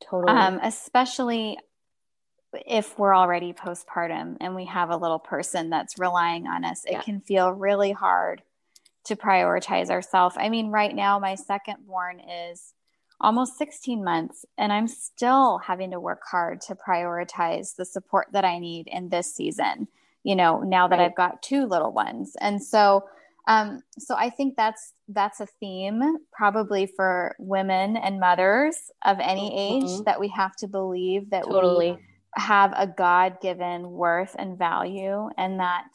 totally 0.00 0.32
um, 0.32 0.60
especially 0.62 1.56
if 2.66 2.98
we're 2.98 3.14
already 3.14 3.52
postpartum 3.52 4.36
and 4.40 4.54
we 4.54 4.64
have 4.66 4.90
a 4.90 4.96
little 4.96 5.18
person 5.18 5.70
that's 5.70 5.98
relying 5.98 6.46
on 6.46 6.64
us, 6.64 6.84
it 6.84 6.92
yeah. 6.92 7.02
can 7.02 7.20
feel 7.20 7.50
really 7.50 7.92
hard 7.92 8.42
to 9.04 9.16
prioritize 9.16 9.90
ourselves. 9.90 10.36
I 10.38 10.48
mean, 10.48 10.70
right 10.70 10.94
now, 10.94 11.18
my 11.18 11.34
second 11.34 11.86
born 11.86 12.20
is 12.20 12.74
almost 13.20 13.58
16 13.58 14.02
months, 14.02 14.44
and 14.56 14.72
I'm 14.72 14.88
still 14.88 15.58
having 15.58 15.90
to 15.90 16.00
work 16.00 16.22
hard 16.30 16.60
to 16.62 16.74
prioritize 16.74 17.76
the 17.76 17.84
support 17.84 18.28
that 18.32 18.44
I 18.44 18.58
need 18.58 18.88
in 18.88 19.08
this 19.08 19.34
season, 19.34 19.88
you 20.24 20.34
know, 20.34 20.60
now 20.60 20.88
that 20.88 20.98
right. 20.98 21.06
I've 21.06 21.16
got 21.16 21.42
two 21.42 21.66
little 21.66 21.92
ones. 21.92 22.34
And 22.40 22.62
so, 22.62 23.04
um, 23.46 23.82
so 23.98 24.14
I 24.16 24.30
think 24.30 24.56
that's 24.56 24.92
that's 25.08 25.40
a 25.40 25.46
theme 25.46 26.18
probably 26.32 26.86
for 26.86 27.34
women 27.38 27.96
and 27.96 28.20
mothers 28.20 28.76
of 29.04 29.18
any 29.20 29.76
age 29.76 29.84
mm-hmm. 29.84 30.04
that 30.04 30.20
we 30.20 30.28
have 30.28 30.56
to 30.56 30.68
believe 30.68 31.30
that 31.30 31.44
totally. 31.44 31.92
we 31.92 31.98
have 32.36 32.72
a 32.76 32.86
God 32.86 33.40
given 33.40 33.90
worth 33.90 34.36
and 34.38 34.58
value, 34.58 35.28
and 35.36 35.60
that 35.60 35.88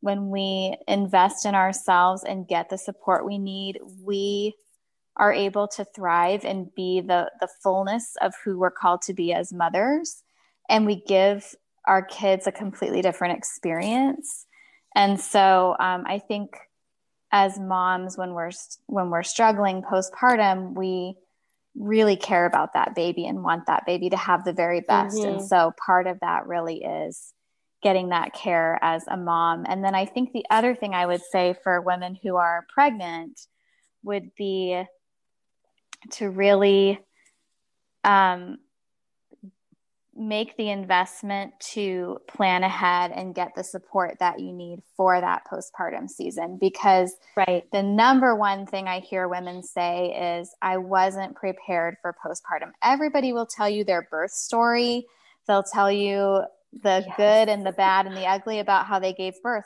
when 0.00 0.30
we 0.30 0.76
invest 0.86 1.46
in 1.46 1.54
ourselves 1.54 2.22
and 2.22 2.48
get 2.48 2.68
the 2.68 2.78
support 2.78 3.26
we 3.26 3.38
need, 3.38 3.78
we 4.02 4.54
are 5.16 5.32
able 5.32 5.66
to 5.68 5.84
thrive 5.84 6.44
and 6.44 6.74
be 6.74 7.00
the, 7.00 7.30
the 7.40 7.48
fullness 7.62 8.16
of 8.20 8.34
who 8.44 8.58
we're 8.58 8.70
called 8.70 9.02
to 9.02 9.14
be 9.14 9.32
as 9.32 9.52
mothers. 9.52 10.22
And 10.68 10.84
we 10.84 10.96
give 10.96 11.54
our 11.86 12.02
kids 12.02 12.46
a 12.46 12.52
completely 12.52 13.00
different 13.02 13.38
experience. 13.38 14.46
And 14.94 15.20
so 15.20 15.76
um, 15.78 16.04
I 16.06 16.18
think 16.18 16.56
as 17.32 17.58
moms, 17.58 18.16
when 18.16 18.32
we're 18.32 18.52
when 18.86 19.10
we're 19.10 19.22
struggling 19.22 19.82
postpartum, 19.82 20.74
we 20.74 21.16
really 21.74 22.16
care 22.16 22.46
about 22.46 22.72
that 22.74 22.94
baby 22.94 23.26
and 23.26 23.42
want 23.42 23.66
that 23.66 23.84
baby 23.86 24.10
to 24.10 24.16
have 24.16 24.44
the 24.44 24.52
very 24.52 24.80
best. 24.80 25.18
Mm-hmm. 25.18 25.28
And 25.28 25.44
so 25.44 25.72
part 25.84 26.06
of 26.06 26.20
that 26.20 26.46
really 26.46 26.82
is 26.82 27.32
getting 27.82 28.08
that 28.08 28.32
care 28.32 28.78
as 28.82 29.04
a 29.08 29.16
mom. 29.16 29.64
And 29.68 29.84
then 29.84 29.94
I 29.94 30.06
think 30.06 30.32
the 30.32 30.46
other 30.50 30.74
thing 30.74 30.94
I 30.94 31.06
would 31.06 31.20
say 31.30 31.54
for 31.62 31.80
women 31.80 32.18
who 32.22 32.36
are 32.36 32.66
pregnant 32.72 33.38
would 34.02 34.34
be 34.36 34.82
to 36.12 36.30
really 36.30 36.98
um, 38.04 38.58
make 40.16 40.56
the 40.56 40.70
investment 40.70 41.52
to 41.60 42.18
plan 42.26 42.62
ahead 42.62 43.12
and 43.12 43.34
get 43.34 43.54
the 43.54 43.62
support 43.62 44.16
that 44.18 44.40
you 44.40 44.52
need 44.52 44.80
for 44.96 45.20
that 45.20 45.42
postpartum 45.50 46.08
season. 46.08 46.56
Because 46.58 47.12
right. 47.36 47.70
the 47.72 47.82
number 47.82 48.34
one 48.34 48.66
thing 48.66 48.88
i 48.88 49.00
hear 49.00 49.28
women 49.28 49.62
say 49.62 50.38
is 50.40 50.54
i 50.62 50.76
wasn't 50.76 51.34
prepared 51.34 51.96
for 52.00 52.14
postpartum. 52.24 52.72
Everybody 52.82 53.32
will 53.32 53.46
tell 53.46 53.68
you 53.68 53.84
their 53.84 54.08
birth 54.10 54.32
story. 54.32 55.06
They'll 55.46 55.62
tell 55.62 55.92
you 55.92 56.44
the 56.82 57.04
yes. 57.06 57.16
good 57.16 57.48
and 57.48 57.64
the 57.64 57.72
bad 57.72 58.06
and 58.06 58.16
the 58.16 58.26
ugly 58.26 58.58
about 58.58 58.86
how 58.86 58.98
they 58.98 59.12
gave 59.12 59.40
birth 59.42 59.64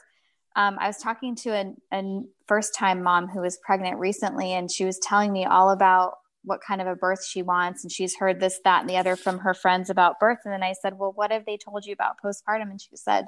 um, 0.57 0.77
I 0.81 0.87
was 0.87 0.99
talking 0.99 1.37
to 1.37 1.51
a, 1.51 1.75
a 1.93 2.23
first 2.47 2.75
time 2.75 3.03
mom 3.03 3.29
who 3.29 3.41
was 3.41 3.59
pregnant 3.65 3.99
recently, 3.99 4.53
and 4.53 4.71
she 4.71 4.85
was 4.85 4.99
telling 4.99 5.33
me 5.33 5.45
all 5.45 5.71
about 5.71 6.15
what 6.43 6.61
kind 6.61 6.81
of 6.81 6.87
a 6.87 6.97
birth 6.97 7.25
she 7.25 7.43
wants. 7.43 7.85
And 7.85 7.93
she's 7.93 8.17
heard 8.17 8.41
this, 8.41 8.61
that, 8.65 8.81
and 8.81 8.91
the 8.91 8.97
other 8.97 9.15
from 9.15 9.39
her 9.41 9.55
friends 9.55 9.91
about 9.91 10.19
birth. 10.19 10.39
And 10.45 10.53
then 10.53 10.63
I 10.63 10.73
said, 10.73 10.99
Well, 10.99 11.13
what 11.15 11.31
have 11.31 11.47
they 11.47 11.57
told 11.57 11.87
you 11.87 11.93
about 11.93 12.17
postpartum? 12.25 12.71
And 12.71 12.81
she 12.81 12.97
said, 12.97 13.27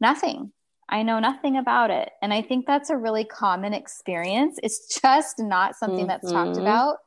Nothing. 0.00 0.52
I 0.88 1.02
know 1.02 1.18
nothing 1.18 1.56
about 1.56 1.90
it. 1.90 2.10
And 2.20 2.32
I 2.32 2.42
think 2.42 2.66
that's 2.66 2.90
a 2.90 2.96
really 2.96 3.24
common 3.24 3.72
experience. 3.72 4.58
It's 4.62 5.00
just 5.00 5.38
not 5.38 5.76
something 5.76 6.00
mm-hmm. 6.00 6.08
that's 6.08 6.30
talked 6.30 6.52
mm-hmm. 6.52 6.60
about. 6.60 6.98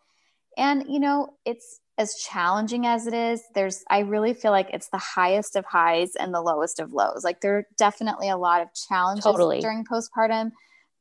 And, 0.57 0.85
you 0.89 0.99
know, 0.99 1.35
it's 1.45 1.79
as 1.97 2.15
challenging 2.15 2.85
as 2.85 3.07
it 3.07 3.13
is, 3.13 3.41
there's, 3.55 3.83
I 3.89 3.99
really 3.99 4.33
feel 4.33 4.51
like 4.51 4.69
it's 4.71 4.89
the 4.89 4.97
highest 4.97 5.55
of 5.55 5.65
highs 5.65 6.15
and 6.15 6.33
the 6.33 6.41
lowest 6.41 6.79
of 6.79 6.93
lows. 6.93 7.23
Like 7.23 7.41
there 7.41 7.57
are 7.57 7.67
definitely 7.77 8.29
a 8.29 8.37
lot 8.37 8.61
of 8.61 8.67
challenges 8.73 9.23
totally. 9.23 9.59
during 9.59 9.83
postpartum, 9.83 10.51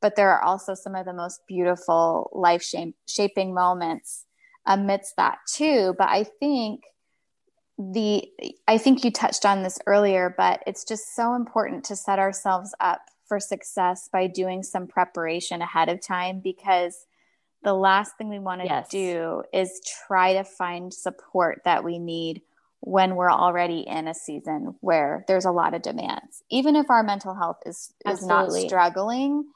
but 0.00 0.16
there 0.16 0.30
are 0.30 0.42
also 0.42 0.74
some 0.74 0.94
of 0.94 1.04
the 1.04 1.12
most 1.12 1.40
beautiful 1.46 2.30
life 2.32 2.64
shaping 3.06 3.52
moments 3.52 4.24
amidst 4.64 5.16
that 5.16 5.38
too. 5.52 5.94
But 5.98 6.08
I 6.08 6.24
think 6.24 6.84
the, 7.78 8.26
I 8.66 8.78
think 8.78 9.04
you 9.04 9.10
touched 9.10 9.44
on 9.44 9.62
this 9.62 9.78
earlier, 9.86 10.34
but 10.36 10.62
it's 10.66 10.84
just 10.84 11.14
so 11.14 11.34
important 11.34 11.84
to 11.84 11.96
set 11.96 12.18
ourselves 12.18 12.74
up 12.80 13.02
for 13.26 13.38
success 13.38 14.08
by 14.10 14.28
doing 14.28 14.62
some 14.62 14.86
preparation 14.86 15.60
ahead 15.60 15.90
of 15.90 16.00
time 16.00 16.40
because 16.42 17.06
the 17.66 17.74
last 17.74 18.16
thing 18.16 18.28
we 18.28 18.38
want 18.38 18.60
to 18.60 18.66
yes. 18.68 18.88
do 18.88 19.42
is 19.52 19.80
try 20.06 20.34
to 20.34 20.44
find 20.44 20.94
support 20.94 21.62
that 21.64 21.82
we 21.82 21.98
need 21.98 22.40
when 22.78 23.16
we're 23.16 23.28
already 23.28 23.80
in 23.80 24.06
a 24.06 24.14
season 24.14 24.76
where 24.82 25.24
there's 25.26 25.46
a 25.46 25.50
lot 25.50 25.74
of 25.74 25.82
demands. 25.82 26.44
Even 26.48 26.76
if 26.76 26.88
our 26.90 27.02
mental 27.02 27.34
health 27.34 27.58
is 27.66 27.92
is 28.08 28.24
not 28.24 28.52
struggling, 28.52 29.46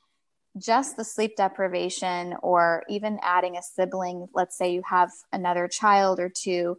just 0.58 0.96
the 0.96 1.04
sleep 1.04 1.36
deprivation 1.36 2.34
or 2.42 2.82
even 2.88 3.20
adding 3.22 3.56
a 3.56 3.62
sibling, 3.62 4.26
let's 4.34 4.58
say 4.58 4.72
you 4.72 4.82
have 4.90 5.12
another 5.32 5.68
child 5.68 6.18
or 6.18 6.28
two, 6.28 6.78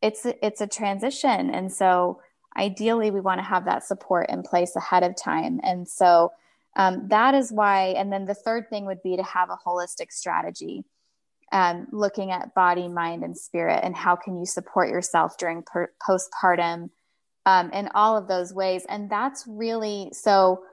it's 0.00 0.24
it's 0.24 0.62
a 0.62 0.66
transition 0.66 1.50
and 1.50 1.70
so 1.70 2.18
ideally 2.56 3.10
we 3.10 3.20
want 3.20 3.40
to 3.40 3.44
have 3.44 3.66
that 3.66 3.84
support 3.84 4.30
in 4.30 4.42
place 4.42 4.74
ahead 4.74 5.02
of 5.02 5.14
time. 5.16 5.60
And 5.62 5.86
so 5.86 6.32
um, 6.76 7.08
that 7.08 7.34
is 7.34 7.52
why, 7.52 7.88
and 7.88 8.12
then 8.12 8.24
the 8.24 8.34
third 8.34 8.70
thing 8.70 8.86
would 8.86 9.02
be 9.02 9.16
to 9.16 9.22
have 9.22 9.50
a 9.50 9.58
holistic 9.66 10.10
strategy, 10.10 10.84
um, 11.52 11.86
looking 11.92 12.30
at 12.30 12.54
body, 12.54 12.88
mind, 12.88 13.22
and 13.24 13.36
spirit, 13.36 13.80
and 13.82 13.94
how 13.94 14.16
can 14.16 14.38
you 14.38 14.46
support 14.46 14.88
yourself 14.88 15.36
during 15.36 15.62
per- 15.62 15.92
postpartum 16.06 16.90
um, 17.46 17.70
in 17.72 17.88
all 17.94 18.16
of 18.16 18.28
those 18.28 18.52
ways. 18.52 18.84
And 18.88 19.10
that's 19.10 19.44
really 19.46 20.10
so. 20.12 20.64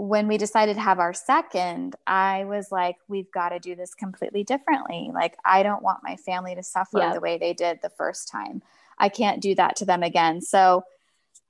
When 0.00 0.28
we 0.28 0.38
decided 0.38 0.74
to 0.74 0.80
have 0.80 1.00
our 1.00 1.12
second, 1.12 1.96
I 2.06 2.44
was 2.44 2.70
like, 2.70 2.94
we've 3.08 3.32
got 3.32 3.48
to 3.48 3.58
do 3.58 3.74
this 3.74 3.94
completely 3.96 4.44
differently. 4.44 5.10
Like, 5.12 5.36
I 5.44 5.64
don't 5.64 5.82
want 5.82 6.04
my 6.04 6.14
family 6.14 6.54
to 6.54 6.62
suffer 6.62 6.98
yeah. 6.98 7.14
the 7.14 7.20
way 7.20 7.36
they 7.36 7.52
did 7.52 7.80
the 7.82 7.90
first 7.90 8.28
time. 8.28 8.62
I 8.96 9.08
can't 9.08 9.42
do 9.42 9.56
that 9.56 9.74
to 9.76 9.84
them 9.84 10.04
again. 10.04 10.40
So, 10.40 10.84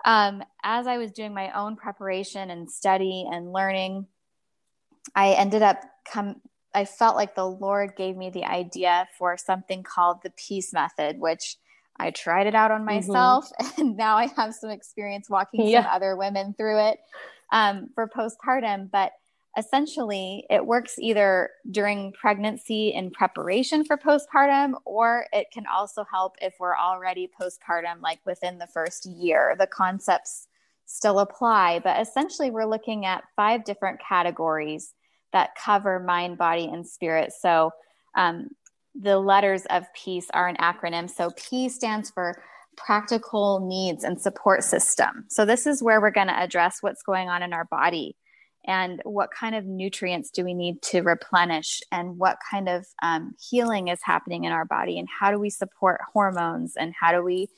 um, 0.05 0.43
as 0.63 0.87
I 0.87 0.99
was 0.99 1.13
doing 1.13 1.35
my 1.35 1.51
own 1.53 1.77
preparation 1.77 2.51
and 2.51 2.71
study 2.71 3.27
and 3.31 3.53
learning, 3.53 4.07
I 5.15 5.33
ended 5.33 5.63
up 5.63 5.81
come. 6.11 6.41
I 6.75 6.85
felt 6.85 7.17
like 7.17 7.35
the 7.35 7.49
Lord 7.49 7.97
gave 7.97 8.17
me 8.17 8.31
the 8.31 8.45
idea 8.45 9.09
for 9.19 9.37
something 9.37 9.83
called 9.83 10.19
the 10.23 10.31
peace 10.31 10.73
method, 10.73 11.19
which 11.19 11.57
I 11.97 12.11
tried 12.11 12.47
it 12.47 12.55
out 12.55 12.71
on 12.71 12.81
mm-hmm. 12.81 12.97
myself, 12.97 13.51
mm-hmm. 13.61 13.81
and 13.81 13.97
now 13.97 14.17
I 14.17 14.27
have 14.37 14.55
some 14.55 14.71
experience 14.71 15.29
walking 15.29 15.67
yeah. 15.67 15.83
some 15.83 15.91
other 15.93 16.17
women 16.17 16.55
through 16.57 16.79
it 16.91 16.99
um, 17.51 17.89
for 17.95 18.09
postpartum. 18.09 18.91
But 18.91 19.13
essentially 19.59 20.47
it 20.49 20.65
works 20.65 20.99
either 20.99 21.51
during 21.69 22.13
pregnancy 22.13 22.95
in 22.95 23.11
preparation 23.11 23.85
for 23.85 23.97
postpartum 23.97 24.75
or 24.85 25.27
it 25.33 25.49
can 25.53 25.65
also 25.67 26.05
help 26.11 26.37
if 26.41 26.55
we're 26.61 26.77
already 26.77 27.29
postpartum 27.41 28.01
like 28.01 28.21
within 28.25 28.59
the 28.59 28.69
first 28.69 29.05
year. 29.05 29.57
The 29.59 29.67
concepts 29.67 30.47
still 30.87 31.19
apply 31.19 31.81
but 31.81 32.01
essentially 32.01 32.51
we're 32.51 32.65
looking 32.65 33.05
at 33.05 33.25
five 33.35 33.65
different 33.65 34.01
categories 34.01 34.95
that 35.33 35.51
cover 35.57 35.99
mind 35.99 36.39
body 36.39 36.65
and 36.65 36.87
spirit. 36.87 37.33
So 37.39 37.73
um, 38.17 38.51
the 38.95 39.19
letters 39.19 39.67
of 39.69 39.85
peace 39.93 40.29
are 40.33 40.49
an 40.49 40.57
acronym. 40.57 41.11
So 41.11 41.33
p 41.37 41.69
stands 41.69 42.11
for 42.11 42.41
practical 42.77 43.59
needs 43.67 44.05
and 44.05 44.21
support 44.21 44.63
system. 44.63 45.25
So 45.29 45.45
this 45.45 45.67
is 45.67 45.83
where 45.83 46.01
we're 46.01 46.13
going 46.13 46.29
to 46.29 46.41
address 46.41 46.79
what's 46.81 47.03
going 47.03 47.29
on 47.29 47.43
in 47.43 47.53
our 47.53 47.65
body 47.65 48.17
and 48.69 49.01
what 49.05 49.31
kind 49.31 49.55
of 49.55 49.65
nutrients 49.65 50.31
do 50.31 50.45
we 50.45 50.53
need 50.53 50.83
to 50.83 51.01
replenish 51.01 51.81
and 51.91 52.19
what 52.19 52.37
kind 52.49 52.69
of 52.69 52.87
um, 53.03 53.35
healing 53.41 53.89
is 53.89 53.99
happening 54.03 54.45
in 54.45 54.53
our 54.53 54.67
body 54.67 54.99
and 54.99 55.09
how 55.09 55.31
do 55.33 55.39
we 55.39 55.49
support 55.49 56.01
hormones 56.13 56.77
and 56.77 56.93
how 56.95 57.11
do 57.11 57.25
we 57.25 57.49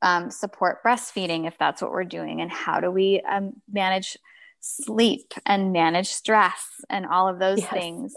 um, 0.00 0.30
support 0.30 0.82
breastfeeding 0.84 1.46
if 1.46 1.58
that's 1.58 1.82
what 1.82 1.90
we're 1.90 2.04
doing 2.04 2.40
and 2.40 2.52
how 2.52 2.78
do 2.78 2.90
we 2.90 3.20
um, 3.28 3.52
manage 3.70 4.16
sleep 4.60 5.34
and 5.44 5.72
manage 5.72 6.08
stress 6.08 6.66
and 6.88 7.04
all 7.04 7.28
of 7.28 7.38
those 7.38 7.58
yes. 7.58 7.70
things 7.70 8.14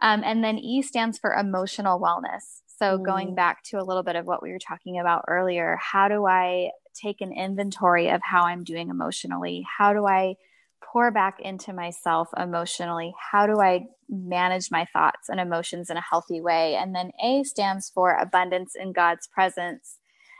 um, 0.00 0.22
and 0.24 0.42
then 0.42 0.58
e 0.58 0.80
stands 0.80 1.18
for 1.18 1.34
emotional 1.34 2.00
wellness 2.00 2.62
so 2.78 2.98
mm. 2.98 3.04
going 3.04 3.34
back 3.34 3.62
to 3.62 3.78
a 3.78 3.84
little 3.84 4.02
bit 4.02 4.16
of 4.16 4.26
what 4.26 4.42
we 4.42 4.50
were 4.50 4.58
talking 4.58 4.98
about 4.98 5.24
earlier 5.28 5.78
how 5.80 6.08
do 6.08 6.26
i 6.26 6.70
take 6.94 7.20
an 7.20 7.32
inventory 7.32 8.08
of 8.08 8.20
how 8.24 8.42
i'm 8.42 8.64
doing 8.64 8.88
emotionally 8.88 9.64
how 9.78 9.92
do 9.92 10.04
i 10.06 10.34
pour 10.92 11.10
back 11.10 11.40
into 11.40 11.72
myself 11.72 12.28
emotionally? 12.36 13.14
How 13.32 13.46
do 13.46 13.60
I 13.60 13.86
manage 14.08 14.70
my 14.70 14.86
thoughts 14.92 15.28
and 15.28 15.40
emotions 15.40 15.90
in 15.90 15.96
a 15.96 16.02
healthy 16.02 16.40
way? 16.40 16.76
And 16.76 16.94
then 16.94 17.10
A 17.22 17.44
stands 17.44 17.90
for 17.90 18.14
abundance 18.14 18.74
in 18.74 18.92
God's 18.92 19.26
presence 19.26 19.98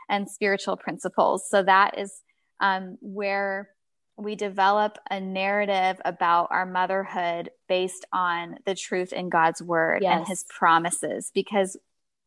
and 0.09 0.29
spiritual 0.29 0.77
principles. 0.77 1.49
So 1.49 1.63
that 1.63 1.99
is 1.99 2.23
um, 2.61 2.99
where 3.01 3.71
we 4.17 4.35
develop 4.35 4.99
a 5.11 5.21
narrative 5.21 6.01
about 6.05 6.49
our 6.51 6.67
motherhood 6.67 7.51
based 7.69 8.05
on 8.13 8.57
the 8.67 8.75
truth 8.75 9.13
in 9.13 9.29
God's 9.29 9.63
word 9.63 10.03
yes. 10.03 10.17
and 10.17 10.27
his 10.27 10.45
promises. 10.49 11.31
Because 11.33 11.77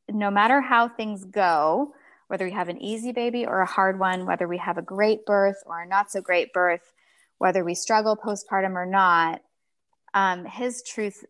no 0.10 0.32
matter 0.32 0.62
how 0.62 0.88
things 0.88 1.26
go, 1.26 1.94
whether 2.28 2.46
we 2.46 2.52
have 2.52 2.70
an 2.70 2.82
easy 2.82 3.12
baby 3.12 3.46
or 3.46 3.60
a 3.60 3.66
hard 3.66 4.00
one, 4.00 4.26
whether 4.26 4.48
we 4.48 4.58
have 4.58 4.78
a 4.78 4.82
great 4.82 5.26
birth 5.26 5.58
or 5.66 5.82
a 5.82 5.88
not 5.88 6.10
so 6.12 6.22
great 6.22 6.54
birth, 6.54 6.94
whether 7.42 7.64
we 7.64 7.74
struggle 7.74 8.16
postpartum 8.16 8.76
or 8.76 8.86
not, 8.86 9.42
um, 10.14 10.46
his 10.46 10.84
truth 10.84 11.26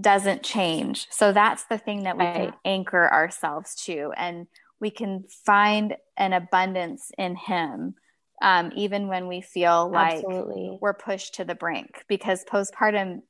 doesn't 0.00 0.44
change. 0.44 1.08
So 1.10 1.32
that's 1.32 1.64
the 1.64 1.76
thing 1.76 2.04
that 2.04 2.16
we 2.16 2.24
right. 2.24 2.34
can 2.34 2.54
anchor 2.64 3.12
ourselves 3.12 3.74
to. 3.86 4.12
And 4.16 4.46
we 4.80 4.90
can 4.90 5.24
find 5.44 5.96
an 6.16 6.32
abundance 6.32 7.10
in 7.18 7.34
him, 7.34 7.96
um, 8.40 8.70
even 8.76 9.08
when 9.08 9.26
we 9.26 9.40
feel 9.40 9.90
like 9.90 10.24
Absolutely. 10.24 10.78
we're 10.80 10.94
pushed 10.94 11.34
to 11.34 11.44
the 11.44 11.56
brink, 11.56 12.04
because 12.08 12.44
postpartum 12.44 13.22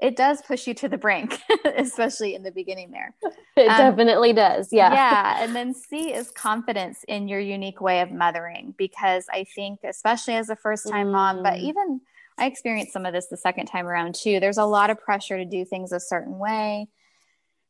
it 0.00 0.16
does 0.16 0.42
push 0.42 0.66
you 0.66 0.74
to 0.74 0.88
the 0.88 0.98
brink, 0.98 1.38
especially 1.76 2.34
in 2.34 2.42
the 2.42 2.50
beginning 2.50 2.90
there. 2.90 3.14
It 3.56 3.68
um, 3.68 3.78
definitely 3.78 4.34
does. 4.34 4.70
Yeah. 4.70 4.92
Yeah. 4.92 5.42
And 5.42 5.56
then 5.56 5.72
C 5.88 6.12
is 6.12 6.30
confidence 6.30 7.04
in 7.08 7.26
your 7.26 7.40
unique 7.40 7.80
way 7.80 8.00
of 8.00 8.10
mothering, 8.10 8.74
because 8.76 9.26
I 9.32 9.44
think, 9.54 9.80
especially 9.82 10.34
as 10.34 10.50
a 10.50 10.56
first 10.56 10.88
time 10.88 11.08
mm. 11.08 11.12
mom, 11.12 11.42
but 11.42 11.54
mm. 11.54 11.62
even 11.62 12.00
I 12.38 12.46
experienced 12.46 12.92
some 12.92 13.06
of 13.06 13.14
this 13.14 13.28
the 13.28 13.36
second 13.36 13.66
time 13.66 13.86
around 13.86 14.14
too. 14.14 14.40
There's 14.40 14.58
a 14.58 14.64
lot 14.64 14.90
of 14.90 15.00
pressure 15.00 15.38
to 15.38 15.44
do 15.44 15.64
things 15.64 15.92
a 15.92 16.00
certain 16.00 16.38
way. 16.38 16.88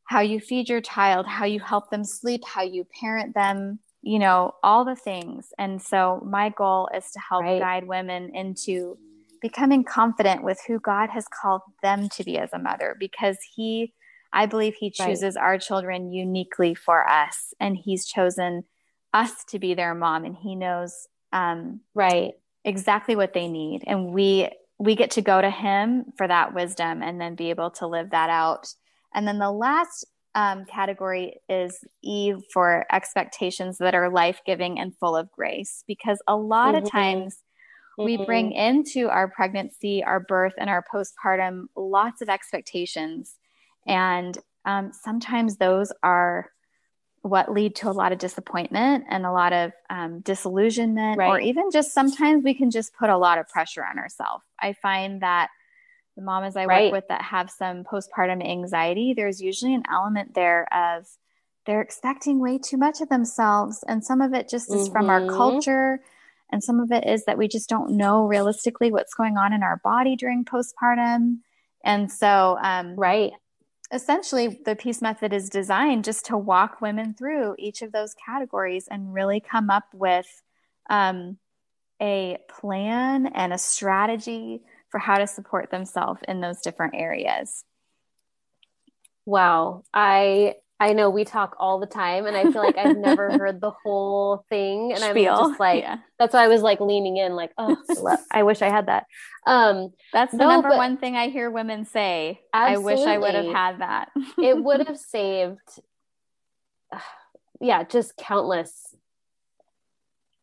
How 0.04 0.20
you 0.20 0.40
feed 0.40 0.68
your 0.68 0.80
child, 0.80 1.26
how 1.26 1.44
you 1.44 1.60
help 1.60 1.90
them 1.90 2.04
sleep, 2.04 2.42
how 2.44 2.62
you 2.62 2.86
parent 3.00 3.34
them, 3.34 3.80
you 4.02 4.18
know, 4.18 4.54
all 4.62 4.84
the 4.84 4.96
things. 4.96 5.52
And 5.58 5.80
so 5.80 6.22
my 6.24 6.50
goal 6.50 6.88
is 6.94 7.10
to 7.12 7.20
help 7.20 7.42
right. 7.42 7.60
guide 7.60 7.86
women 7.86 8.34
into 8.34 8.98
becoming 9.40 9.84
confident 9.84 10.42
with 10.42 10.60
who 10.66 10.80
God 10.80 11.10
has 11.10 11.26
called 11.28 11.62
them 11.82 12.08
to 12.10 12.24
be 12.24 12.38
as 12.38 12.50
a 12.52 12.58
mother 12.58 12.96
because 12.98 13.36
He, 13.54 13.92
I 14.36 14.46
believe 14.46 14.74
He 14.74 14.90
chooses 14.90 15.34
right. 15.34 15.42
our 15.42 15.58
children 15.58 16.12
uniquely 16.12 16.74
for 16.74 17.08
us 17.08 17.54
and 17.58 17.76
He's 17.76 18.06
chosen 18.06 18.64
us 19.12 19.44
to 19.48 19.58
be 19.58 19.74
their 19.74 19.94
mom 19.94 20.24
and 20.24 20.36
He 20.36 20.54
knows 20.54 21.08
um, 21.32 21.80
right 21.94 22.34
exactly 22.64 23.16
what 23.16 23.32
they 23.32 23.48
need 23.48 23.82
and 23.86 24.12
we 24.12 24.48
we 24.78 24.94
get 24.94 25.12
to 25.12 25.22
go 25.22 25.40
to 25.40 25.50
him 25.50 26.04
for 26.18 26.28
that 26.28 26.52
wisdom 26.52 27.02
and 27.02 27.20
then 27.20 27.34
be 27.34 27.50
able 27.50 27.70
to 27.70 27.86
live 27.86 28.10
that 28.10 28.28
out 28.28 28.66
and 29.14 29.26
then 29.26 29.38
the 29.38 29.50
last 29.50 30.04
um, 30.34 30.66
category 30.66 31.40
is 31.48 31.78
E 32.02 32.34
for 32.52 32.84
expectations 32.92 33.78
that 33.78 33.94
are 33.94 34.10
life-giving 34.10 34.78
and 34.78 34.92
full 34.98 35.16
of 35.16 35.30
grace 35.32 35.82
because 35.86 36.20
a 36.28 36.36
lot 36.36 36.74
mm-hmm. 36.74 36.84
of 36.84 36.90
times 36.90 37.38
we 37.98 38.18
bring 38.18 38.50
mm-hmm. 38.50 38.76
into 38.76 39.08
our 39.08 39.28
pregnancy, 39.28 40.04
our 40.04 40.20
birth, 40.20 40.52
and 40.58 40.68
our 40.68 40.84
postpartum 40.92 41.64
lots 41.74 42.20
of 42.20 42.28
expectations. 42.28 43.36
And 43.86 44.36
um, 44.64 44.92
sometimes 44.92 45.56
those 45.56 45.92
are 46.02 46.50
what 47.22 47.50
lead 47.52 47.74
to 47.76 47.90
a 47.90 47.92
lot 47.92 48.12
of 48.12 48.18
disappointment 48.18 49.04
and 49.08 49.26
a 49.26 49.32
lot 49.32 49.52
of 49.52 49.72
um, 49.90 50.20
disillusionment, 50.20 51.18
right. 51.18 51.28
or 51.28 51.40
even 51.40 51.70
just 51.70 51.92
sometimes 51.92 52.44
we 52.44 52.54
can 52.54 52.70
just 52.70 52.94
put 52.94 53.10
a 53.10 53.16
lot 53.16 53.38
of 53.38 53.48
pressure 53.48 53.84
on 53.84 53.98
ourselves. 53.98 54.44
I 54.60 54.74
find 54.74 55.22
that 55.22 55.48
the 56.16 56.22
mamas 56.22 56.56
I 56.56 56.64
right. 56.64 56.92
work 56.92 57.02
with 57.02 57.08
that 57.08 57.22
have 57.22 57.50
some 57.50 57.84
postpartum 57.84 58.48
anxiety, 58.48 59.12
there's 59.14 59.40
usually 59.40 59.74
an 59.74 59.82
element 59.90 60.34
there 60.34 60.66
of 60.72 61.06
they're 61.66 61.82
expecting 61.82 62.38
way 62.38 62.58
too 62.58 62.76
much 62.76 63.00
of 63.00 63.08
themselves. 63.08 63.84
And 63.86 64.04
some 64.04 64.20
of 64.20 64.32
it 64.32 64.48
just 64.48 64.72
is 64.72 64.84
mm-hmm. 64.84 64.92
from 64.92 65.10
our 65.10 65.20
mm-hmm. 65.20 65.36
culture. 65.36 66.00
And 66.50 66.62
some 66.62 66.78
of 66.78 66.92
it 66.92 67.06
is 67.06 67.24
that 67.24 67.38
we 67.38 67.48
just 67.48 67.68
don't 67.68 67.96
know 67.96 68.24
realistically 68.24 68.92
what's 68.92 69.14
going 69.14 69.36
on 69.36 69.52
in 69.52 69.64
our 69.64 69.80
body 69.82 70.14
during 70.14 70.44
postpartum. 70.44 71.38
And 71.84 72.10
so, 72.10 72.56
um, 72.62 72.94
right. 72.94 73.32
Essentially, 73.92 74.60
the 74.64 74.74
PEACE 74.74 75.00
method 75.00 75.32
is 75.32 75.48
designed 75.48 76.04
just 76.04 76.26
to 76.26 76.36
walk 76.36 76.80
women 76.80 77.14
through 77.14 77.54
each 77.58 77.82
of 77.82 77.92
those 77.92 78.14
categories 78.14 78.88
and 78.90 79.14
really 79.14 79.40
come 79.40 79.70
up 79.70 79.84
with 79.94 80.26
um, 80.90 81.38
a 82.02 82.38
plan 82.48 83.26
and 83.26 83.52
a 83.52 83.58
strategy 83.58 84.60
for 84.90 84.98
how 84.98 85.16
to 85.16 85.26
support 85.26 85.70
themselves 85.70 86.20
in 86.26 86.40
those 86.40 86.60
different 86.60 86.94
areas. 86.96 87.64
Wow. 89.24 89.84
I 89.94 90.54
I 90.78 90.92
know 90.92 91.08
we 91.08 91.24
talk 91.24 91.56
all 91.58 91.80
the 91.80 91.86
time 91.86 92.26
and 92.26 92.36
I 92.36 92.42
feel 92.44 92.62
like 92.62 92.76
I've 92.76 92.96
never 92.98 93.30
heard 93.38 93.60
the 93.60 93.70
whole 93.70 94.44
thing 94.50 94.92
and 94.92 95.00
Spiel. 95.00 95.34
I'm 95.34 95.50
just 95.50 95.60
like 95.60 95.82
yeah. 95.82 95.98
that's 96.18 96.34
why 96.34 96.44
I 96.44 96.48
was 96.48 96.60
like 96.60 96.80
leaning 96.80 97.16
in 97.16 97.34
like 97.34 97.52
oh 97.58 97.76
I 98.30 98.42
wish 98.42 98.62
I 98.62 98.68
had 98.68 98.86
that. 98.86 99.06
Um 99.46 99.92
that's 100.12 100.32
the 100.32 100.38
no, 100.38 100.48
number 100.48 100.70
but, 100.70 100.78
one 100.78 100.98
thing 100.98 101.16
I 101.16 101.28
hear 101.28 101.50
women 101.50 101.86
say. 101.86 102.40
Absolutely. 102.52 102.92
I 102.92 102.96
wish 102.96 103.06
I 103.06 103.18
would 103.18 103.34
have 103.34 103.54
had 103.54 103.80
that. 103.80 104.10
it 104.38 104.56
would 104.62 104.86
have 104.86 104.98
saved 104.98 105.80
yeah, 107.60 107.84
just 107.84 108.16
countless 108.16 108.94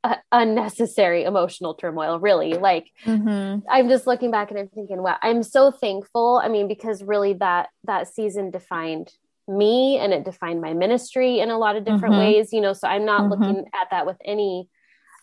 uh, 0.06 0.16
unnecessary 0.34 1.24
emotional 1.24 1.76
turmoil 1.76 2.20
really 2.20 2.56
like 2.56 2.92
mm-hmm. 3.06 3.66
i'm 3.72 3.88
just 3.88 4.06
looking 4.06 4.32
back 4.32 4.52
and 4.52 4.60
i'm 4.60 4.68
thinking 4.68 5.02
wow 5.02 5.16
i'm 5.22 5.42
so 5.42 5.72
thankful 5.72 6.42
i 6.44 6.50
mean 6.50 6.68
because 6.68 7.02
really 7.02 7.32
that 7.32 7.70
that 7.86 8.14
season 8.14 8.52
defined 8.52 9.14
me 9.48 9.98
and 9.98 10.14
it 10.14 10.24
defined 10.24 10.62
my 10.62 10.74
ministry 10.74 11.40
in 11.40 11.50
a 11.50 11.58
lot 11.58 11.76
of 11.76 11.84
different 11.84 12.16
mm-hmm. 12.16 12.36
ways 12.36 12.54
you 12.54 12.62
know 12.62 12.74
so 12.74 12.88
i'm 12.88 13.06
not 13.06 13.22
mm-hmm. 13.22 13.44
looking 13.44 13.66
at 13.74 13.90
that 13.92 14.06
with 14.06 14.18
any 14.24 14.70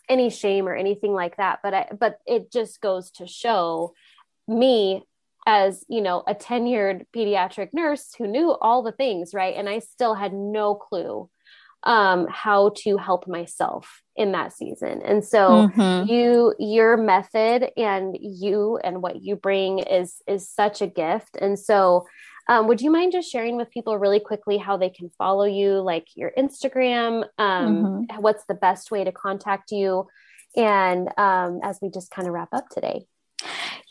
any 0.09 0.29
shame 0.29 0.67
or 0.67 0.75
anything 0.75 1.13
like 1.13 1.37
that 1.37 1.59
but 1.63 1.73
i 1.73 1.87
but 1.99 2.19
it 2.27 2.51
just 2.51 2.81
goes 2.81 3.09
to 3.09 3.25
show 3.25 3.93
me 4.47 5.03
as 5.47 5.83
you 5.89 6.01
know 6.01 6.23
a 6.27 6.35
tenured 6.35 7.05
pediatric 7.15 7.69
nurse 7.73 8.13
who 8.17 8.27
knew 8.27 8.51
all 8.61 8.83
the 8.83 8.91
things 8.91 9.33
right 9.33 9.55
and 9.55 9.67
i 9.67 9.79
still 9.79 10.13
had 10.13 10.33
no 10.33 10.75
clue 10.75 11.27
um, 11.83 12.27
how 12.29 12.73
to 12.77 12.97
help 12.97 13.27
myself 13.27 14.01
in 14.15 14.33
that 14.33 14.53
season. 14.53 15.01
And 15.01 15.25
so 15.25 15.67
mm-hmm. 15.67 16.11
you 16.11 16.53
your 16.59 16.97
method 16.97 17.71
and 17.75 18.15
you 18.19 18.79
and 18.83 19.01
what 19.01 19.23
you 19.23 19.35
bring 19.35 19.79
is 19.79 20.21
is 20.27 20.47
such 20.47 20.81
a 20.81 20.87
gift. 20.87 21.37
And 21.39 21.57
so 21.57 22.05
um, 22.51 22.67
would 22.67 22.81
you 22.81 22.91
mind 22.91 23.13
just 23.13 23.31
sharing 23.31 23.55
with 23.55 23.71
people 23.71 23.97
really 23.97 24.19
quickly 24.19 24.57
how 24.57 24.75
they 24.75 24.89
can 24.89 25.09
follow 25.17 25.45
you, 25.45 25.79
like 25.79 26.07
your 26.15 26.33
Instagram? 26.37 27.23
Um, 27.37 28.07
mm-hmm. 28.09 28.21
What's 28.21 28.43
the 28.43 28.55
best 28.55 28.91
way 28.91 29.05
to 29.05 29.11
contact 29.13 29.71
you? 29.71 30.05
And 30.57 31.07
um, 31.17 31.61
as 31.63 31.79
we 31.81 31.89
just 31.89 32.11
kind 32.11 32.27
of 32.27 32.33
wrap 32.33 32.49
up 32.51 32.67
today. 32.67 33.05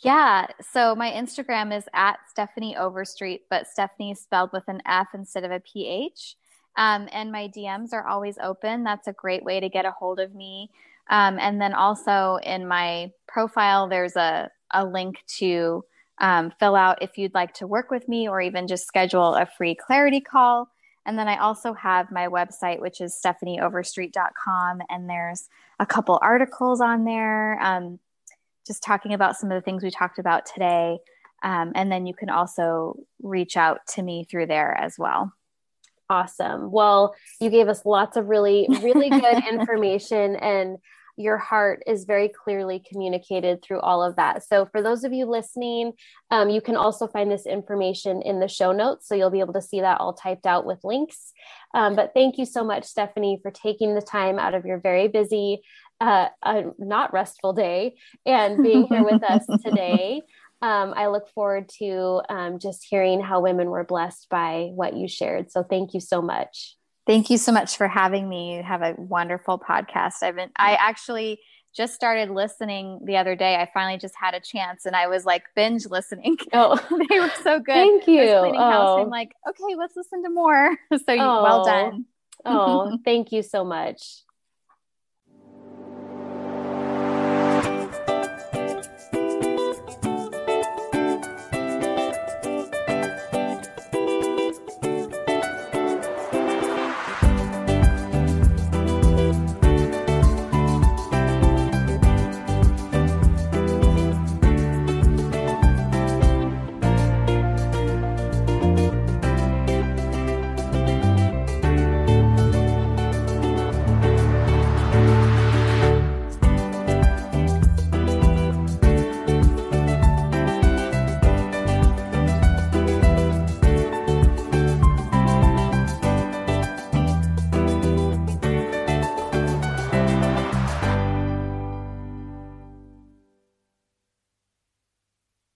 Yeah. 0.04 0.46
So 0.72 0.94
my 0.94 1.10
Instagram 1.10 1.74
is 1.74 1.84
at 1.94 2.18
Stefanie 2.36 2.76
Overstreet, 2.76 3.44
but 3.48 3.64
Stefanie 3.66 4.12
is 4.12 4.20
spelled 4.20 4.50
with 4.52 4.64
an 4.68 4.82
F 4.86 5.08
instead 5.14 5.44
of 5.44 5.52
a 5.52 5.60
PH. 5.60 6.36
Um, 6.76 7.08
and 7.12 7.32
my 7.32 7.48
DMs 7.48 7.94
are 7.94 8.06
always 8.06 8.36
open. 8.42 8.84
That's 8.84 9.08
a 9.08 9.14
great 9.14 9.42
way 9.42 9.60
to 9.60 9.70
get 9.70 9.86
a 9.86 9.90
hold 9.90 10.20
of 10.20 10.34
me. 10.34 10.70
Um, 11.08 11.38
and 11.38 11.58
then 11.58 11.72
also 11.72 12.38
in 12.42 12.68
my 12.68 13.10
profile, 13.26 13.88
there's 13.88 14.16
a, 14.16 14.50
a 14.70 14.84
link 14.84 15.16
to 15.38 15.82
um, 16.20 16.52
fill 16.58 16.76
out 16.76 17.02
if 17.02 17.18
you'd 17.18 17.34
like 17.34 17.54
to 17.54 17.66
work 17.66 17.90
with 17.90 18.08
me 18.08 18.28
or 18.28 18.40
even 18.40 18.68
just 18.68 18.86
schedule 18.86 19.34
a 19.34 19.46
free 19.46 19.74
clarity 19.74 20.20
call. 20.20 20.68
And 21.06 21.18
then 21.18 21.28
I 21.28 21.38
also 21.38 21.72
have 21.72 22.12
my 22.12 22.28
website, 22.28 22.80
which 22.80 23.00
is 23.00 23.18
stefanieoverstreet.com. 23.24 24.82
And 24.88 25.08
there's 25.08 25.48
a 25.78 25.86
couple 25.86 26.18
articles 26.22 26.80
on 26.80 27.04
there 27.04 27.58
um, 27.62 27.98
just 28.66 28.82
talking 28.82 29.14
about 29.14 29.36
some 29.36 29.50
of 29.50 29.56
the 29.56 29.64
things 29.64 29.82
we 29.82 29.90
talked 29.90 30.18
about 30.18 30.46
today. 30.46 30.98
Um, 31.42 31.72
and 31.74 31.90
then 31.90 32.06
you 32.06 32.14
can 32.14 32.28
also 32.28 32.96
reach 33.22 33.56
out 33.56 33.80
to 33.94 34.02
me 34.02 34.24
through 34.24 34.46
there 34.46 34.76
as 34.76 34.98
well. 34.98 35.32
Awesome. 36.10 36.70
Well, 36.70 37.14
you 37.40 37.50
gave 37.50 37.68
us 37.68 37.86
lots 37.86 38.16
of 38.16 38.28
really, 38.28 38.66
really 38.82 39.08
good 39.08 39.42
information, 39.50 40.34
and 40.36 40.78
your 41.20 41.38
heart 41.38 41.82
is 41.86 42.04
very 42.04 42.28
clearly 42.28 42.82
communicated 42.90 43.62
through 43.62 43.80
all 43.80 44.02
of 44.02 44.16
that. 44.16 44.44
So, 44.44 44.66
for 44.66 44.82
those 44.82 45.04
of 45.04 45.12
you 45.12 45.26
listening, 45.26 45.92
um, 46.30 46.50
you 46.50 46.60
can 46.60 46.76
also 46.76 47.06
find 47.06 47.30
this 47.30 47.46
information 47.46 48.22
in 48.22 48.40
the 48.40 48.48
show 48.48 48.72
notes. 48.72 49.06
So, 49.06 49.14
you'll 49.14 49.30
be 49.30 49.40
able 49.40 49.54
to 49.54 49.62
see 49.62 49.80
that 49.80 50.00
all 50.00 50.12
typed 50.12 50.46
out 50.46 50.66
with 50.66 50.78
links. 50.82 51.32
Um, 51.74 51.94
but 51.94 52.12
thank 52.14 52.38
you 52.38 52.46
so 52.46 52.64
much, 52.64 52.84
Stefanie, 52.84 53.40
for 53.42 53.50
taking 53.50 53.94
the 53.94 54.02
time 54.02 54.38
out 54.38 54.54
of 54.54 54.64
your 54.64 54.78
very 54.78 55.08
busy, 55.08 55.60
uh, 56.00 56.28
uh, 56.42 56.62
not 56.78 57.12
restful 57.12 57.52
day 57.52 57.94
and 58.24 58.62
being 58.62 58.86
here 58.86 59.04
with 59.04 59.22
us 59.22 59.46
today 59.64 60.22
um, 60.62 60.92
I 60.94 61.06
look 61.06 61.28
forward 61.28 61.68
to 61.78 62.22
um, 62.28 62.58
just 62.58 62.86
hearing 62.88 63.20
how 63.20 63.40
women 63.40 63.70
were 63.70 63.84
blessed 63.84 64.28
by 64.28 64.70
what 64.74 64.94
you 64.94 65.08
shared. 65.08 65.50
So 65.50 65.62
thank 65.62 65.94
you 65.94 66.00
so 66.00 66.20
much. 66.20 66.76
Thank 67.10 67.28
you 67.28 67.38
so 67.38 67.50
much 67.50 67.76
for 67.76 67.88
having 67.88 68.28
me. 68.28 68.54
You 68.54 68.62
have 68.62 68.82
a 68.82 68.94
wonderful 68.96 69.58
podcast. 69.58 70.22
I've 70.22 70.36
been, 70.36 70.52
I 70.54 70.76
actually 70.76 71.40
just 71.74 71.92
started 71.92 72.30
listening 72.30 73.00
the 73.04 73.16
other 73.16 73.34
day. 73.34 73.56
I 73.56 73.68
finally 73.74 73.98
just 73.98 74.14
had 74.14 74.32
a 74.34 74.38
chance 74.38 74.86
and 74.86 74.94
I 74.94 75.08
was 75.08 75.24
like 75.24 75.42
binge 75.56 75.86
listening. 75.86 76.36
Oh, 76.52 76.76
they 77.10 77.18
were 77.18 77.32
so 77.42 77.58
good. 77.58 77.74
Thank 77.74 78.06
you. 78.06 78.22
oh. 78.22 78.54
House. 78.56 79.00
I'm 79.00 79.06
oh. 79.06 79.10
like, 79.10 79.34
okay, 79.48 79.74
let's 79.76 79.96
listen 79.96 80.22
to 80.22 80.30
more. 80.30 80.76
So 81.04 81.12
you, 81.12 81.20
oh. 81.20 81.42
well 81.42 81.64
done. 81.64 82.04
oh, 82.44 82.96
thank 83.04 83.32
you 83.32 83.42
so 83.42 83.64
much. 83.64 84.22